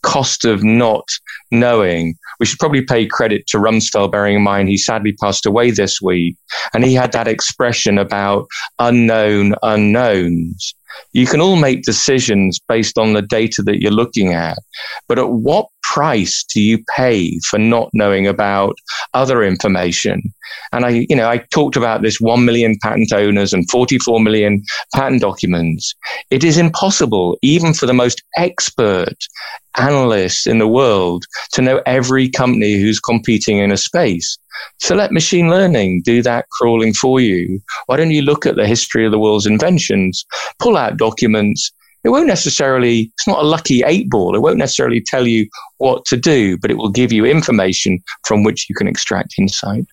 cost 0.02 0.45
of 0.45 0.63
not 0.63 1.06
knowing. 1.52 2.15
We 2.39 2.45
should 2.45 2.60
probably 2.60 2.82
pay 2.82 3.06
credit 3.06 3.48
to 3.48 3.58
Rumsfeld, 3.58 4.12
bearing 4.12 4.36
in 4.36 4.41
mind 4.41 4.69
he 4.69 4.78
sadly 4.78 5.13
passed 5.13 5.45
away 5.45 5.72
this 5.72 6.02
week. 6.02 6.38
And 6.74 6.84
he 6.84 6.93
had 6.93 7.12
that 7.12 7.28
expression 7.28 7.98
about 7.98 8.48
unknown 8.80 9.56
unknowns. 9.62 10.74
You 11.13 11.28
can 11.28 11.41
all 11.41 11.56
make 11.56 11.84
decisions 11.84 12.60
based 12.67 12.98
on 12.98 13.13
the 13.13 13.22
data 13.22 13.62
that 13.63 13.82
you're 13.82 13.91
looking 13.91 14.34
at, 14.34 14.58
but 15.08 15.19
at 15.19 15.30
what 15.30 15.67
price 15.93 16.43
do 16.54 16.62
you 16.62 16.84
pay 16.95 17.39
for 17.49 17.58
not 17.58 17.89
knowing 17.93 18.28
about 18.28 18.75
other 19.13 19.43
information? 19.43 20.21
And 20.71 20.86
I, 20.86 21.06
you 21.10 21.15
know, 21.15 21.28
I 21.28 21.38
talked 21.38 21.75
about 21.75 22.02
this 22.02 22.19
1 22.19 22.45
million 22.45 22.78
patent 22.82 23.12
owners 23.12 23.54
and 23.54 23.69
44 23.69 24.19
million 24.19 24.63
patent 24.93 25.21
documents. 25.21 25.95
It 26.30 26.43
is 26.43 26.58
impossible, 26.58 27.38
even 27.41 27.73
for 27.73 27.86
the 27.86 27.93
most 27.93 28.21
expert 28.38 29.15
analysts 29.78 30.45
in 30.45 30.60
the 30.60 30.67
world, 30.67 31.25
to 31.54 31.62
know 31.62 31.82
every 31.86 32.30
company 32.30 32.80
who's 32.80 32.99
competing 32.99 33.58
in 33.58 33.71
a 33.71 33.78
space. 33.78 34.38
So 34.78 34.95
let 34.95 35.12
machine 35.12 35.49
learning 35.49 36.02
do 36.04 36.21
that 36.23 36.49
crawling 36.49 36.93
for 36.93 37.19
you. 37.19 37.62
Why 37.86 37.97
don't 37.97 38.12
you 38.12 38.21
look 38.21 38.45
at 38.45 38.56
the 38.56 38.67
history 38.67 39.06
of 39.06 39.12
the 39.12 39.19
world's 39.19 39.45
inventions, 39.47 40.25
pull 40.60 40.78
out 40.78 40.97
documents, 40.97 41.71
it 42.04 42.10
won't 42.10 42.28
necessarily, 42.28 43.12
it's 43.16 43.28
not 43.28 43.44
a 43.44 43.48
lucky 43.48 43.84
eight 43.84 44.10
ball. 44.10 44.36
It 44.36 44.42
won't 44.42 44.58
necessarily 44.58 45.02
tell 45.02 45.28
you 45.28 45.48
what 45.78 46.06
to 46.06 46.18
do, 46.18 46.58
but 46.58 46.72
it 46.72 46.78
will 46.78 46.90
give 46.90 47.12
you 47.12 47.26
information 47.26 48.00
from 48.26 48.44
which 48.44 48.68
you 48.70 48.76
can 48.76 48.88
extract 48.88 49.36
insight 49.38 49.86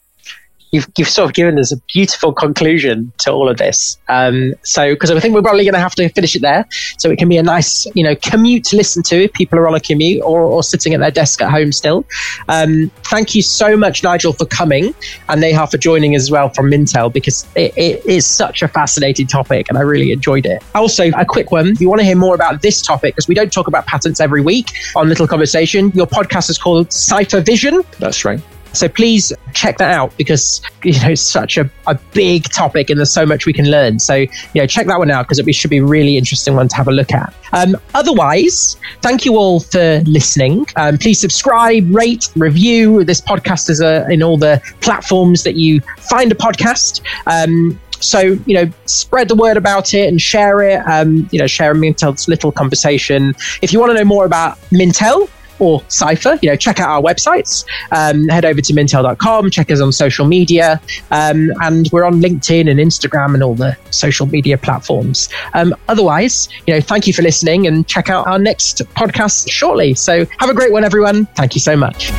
you've, 0.76 0.88
you've 0.96 1.08
sort 1.08 1.28
of 1.28 1.34
given 1.34 1.58
us 1.58 1.72
a 1.72 1.76
beautiful 1.92 2.32
conclusion 2.32 3.12
to 3.18 3.32
all 3.32 3.48
of 3.48 3.56
this. 3.56 3.98
Um, 4.08 4.54
so, 4.62 4.92
because 4.94 5.10
I 5.10 5.18
think 5.18 5.34
we're 5.34 5.42
probably 5.42 5.64
going 5.64 5.74
to 5.74 5.80
have 5.80 5.94
to 5.96 6.08
finish 6.10 6.36
it 6.36 6.42
there. 6.42 6.66
So 6.98 7.10
it 7.10 7.18
can 7.18 7.28
be 7.28 7.38
a 7.38 7.42
nice, 7.42 7.86
you 7.94 8.04
know, 8.04 8.14
commute 8.16 8.64
to 8.64 8.76
listen 8.76 9.02
to 9.04 9.24
if 9.24 9.32
people 9.32 9.58
are 9.58 9.66
on 9.66 9.74
a 9.74 9.80
commute 9.80 10.22
or, 10.22 10.42
or 10.42 10.62
sitting 10.62 10.94
at 10.94 11.00
their 11.00 11.10
desk 11.10 11.40
at 11.40 11.50
home 11.50 11.72
still. 11.72 12.04
Um, 12.48 12.90
thank 13.04 13.34
you 13.34 13.42
so 13.42 13.76
much, 13.76 14.02
Nigel, 14.02 14.32
for 14.32 14.46
coming 14.46 14.94
and 15.28 15.40
Neha 15.40 15.66
for 15.66 15.78
joining 15.78 16.14
as 16.14 16.30
well 16.30 16.50
from 16.50 16.70
Mintel 16.70 17.12
because 17.12 17.46
it, 17.56 17.76
it 17.76 18.04
is 18.06 18.26
such 18.26 18.62
a 18.62 18.68
fascinating 18.68 19.26
topic 19.26 19.68
and 19.68 19.78
I 19.78 19.80
really 19.80 20.12
enjoyed 20.12 20.46
it. 20.46 20.62
Also, 20.74 21.08
a 21.16 21.24
quick 21.24 21.50
one 21.50 21.68
if 21.68 21.80
you 21.80 21.88
want 21.88 22.00
to 22.00 22.04
hear 22.04 22.16
more 22.16 22.34
about 22.34 22.62
this 22.62 22.82
topic, 22.82 23.14
because 23.14 23.28
we 23.28 23.34
don't 23.34 23.52
talk 23.52 23.66
about 23.66 23.86
patents 23.86 24.20
every 24.20 24.42
week 24.42 24.72
on 24.94 25.08
Little 25.08 25.26
Conversation, 25.26 25.90
your 25.94 26.06
podcast 26.06 26.50
is 26.50 26.58
called 26.58 26.92
Cipher 26.92 27.40
Vision. 27.40 27.82
That's 27.98 28.24
right. 28.24 28.40
So 28.76 28.88
please 28.88 29.32
check 29.54 29.78
that 29.78 29.92
out 29.92 30.16
because 30.16 30.60
you 30.84 30.92
know 31.00 31.08
it's 31.08 31.22
such 31.22 31.56
a, 31.56 31.70
a 31.86 31.94
big 32.12 32.44
topic 32.44 32.90
and 32.90 32.98
there's 32.98 33.12
so 33.12 33.26
much 33.26 33.46
we 33.46 33.52
can 33.52 33.70
learn. 33.70 33.98
So 33.98 34.14
you 34.14 34.28
know 34.54 34.66
check 34.66 34.86
that 34.86 34.98
one 34.98 35.10
out 35.10 35.26
because 35.26 35.38
it 35.38 35.54
should 35.54 35.70
be 35.70 35.78
a 35.78 35.84
really 35.84 36.16
interesting 36.16 36.54
one 36.54 36.68
to 36.68 36.76
have 36.76 36.88
a 36.88 36.92
look 36.92 37.12
at. 37.12 37.34
Um, 37.52 37.76
otherwise, 37.94 38.76
thank 39.02 39.24
you 39.24 39.36
all 39.36 39.60
for 39.60 40.00
listening. 40.06 40.66
Um, 40.76 40.98
please 40.98 41.20
subscribe, 41.20 41.92
rate, 41.94 42.30
review 42.36 43.04
this 43.04 43.20
podcast 43.20 43.70
is 43.70 43.80
a, 43.80 44.06
in 44.10 44.22
all 44.22 44.36
the 44.36 44.60
platforms 44.80 45.42
that 45.44 45.56
you 45.56 45.80
find 45.98 46.30
a 46.32 46.34
podcast. 46.34 47.00
Um, 47.26 47.80
so 48.00 48.20
you 48.20 48.54
know 48.54 48.70
spread 48.84 49.28
the 49.28 49.34
word 49.34 49.56
about 49.56 49.94
it 49.94 50.08
and 50.08 50.20
share 50.20 50.60
it 50.62 50.86
um, 50.86 51.28
you 51.32 51.38
know 51.38 51.46
share 51.46 51.74
mintel's 51.74 52.28
little 52.28 52.52
conversation 52.52 53.34
if 53.62 53.72
you 53.72 53.80
want 53.80 53.90
to 53.90 53.94
know 53.96 54.04
more 54.04 54.26
about 54.26 54.60
mintel 54.70 55.28
or 55.58 55.82
Cipher, 55.88 56.38
you 56.42 56.50
know, 56.50 56.56
check 56.56 56.80
out 56.80 56.88
our 56.88 57.02
websites. 57.02 57.64
Um, 57.92 58.28
head 58.28 58.44
over 58.44 58.60
to 58.60 58.72
mintel.com, 58.72 59.50
check 59.50 59.70
us 59.70 59.80
on 59.80 59.92
social 59.92 60.26
media, 60.26 60.80
um, 61.10 61.50
and 61.62 61.88
we're 61.92 62.04
on 62.04 62.20
LinkedIn 62.20 62.70
and 62.70 62.78
Instagram 62.80 63.34
and 63.34 63.42
all 63.42 63.54
the 63.54 63.76
social 63.90 64.26
media 64.26 64.58
platforms. 64.58 65.28
Um, 65.54 65.74
otherwise, 65.88 66.48
you 66.66 66.74
know, 66.74 66.80
thank 66.80 67.06
you 67.06 67.12
for 67.12 67.22
listening 67.22 67.66
and 67.66 67.86
check 67.86 68.10
out 68.10 68.26
our 68.26 68.38
next 68.38 68.78
podcast 68.94 69.50
shortly. 69.50 69.94
So 69.94 70.24
have 70.38 70.50
a 70.50 70.54
great 70.54 70.72
one, 70.72 70.84
everyone. 70.84 71.26
Thank 71.26 71.54
you 71.54 71.60
so 71.60 71.76
much. 71.76 72.12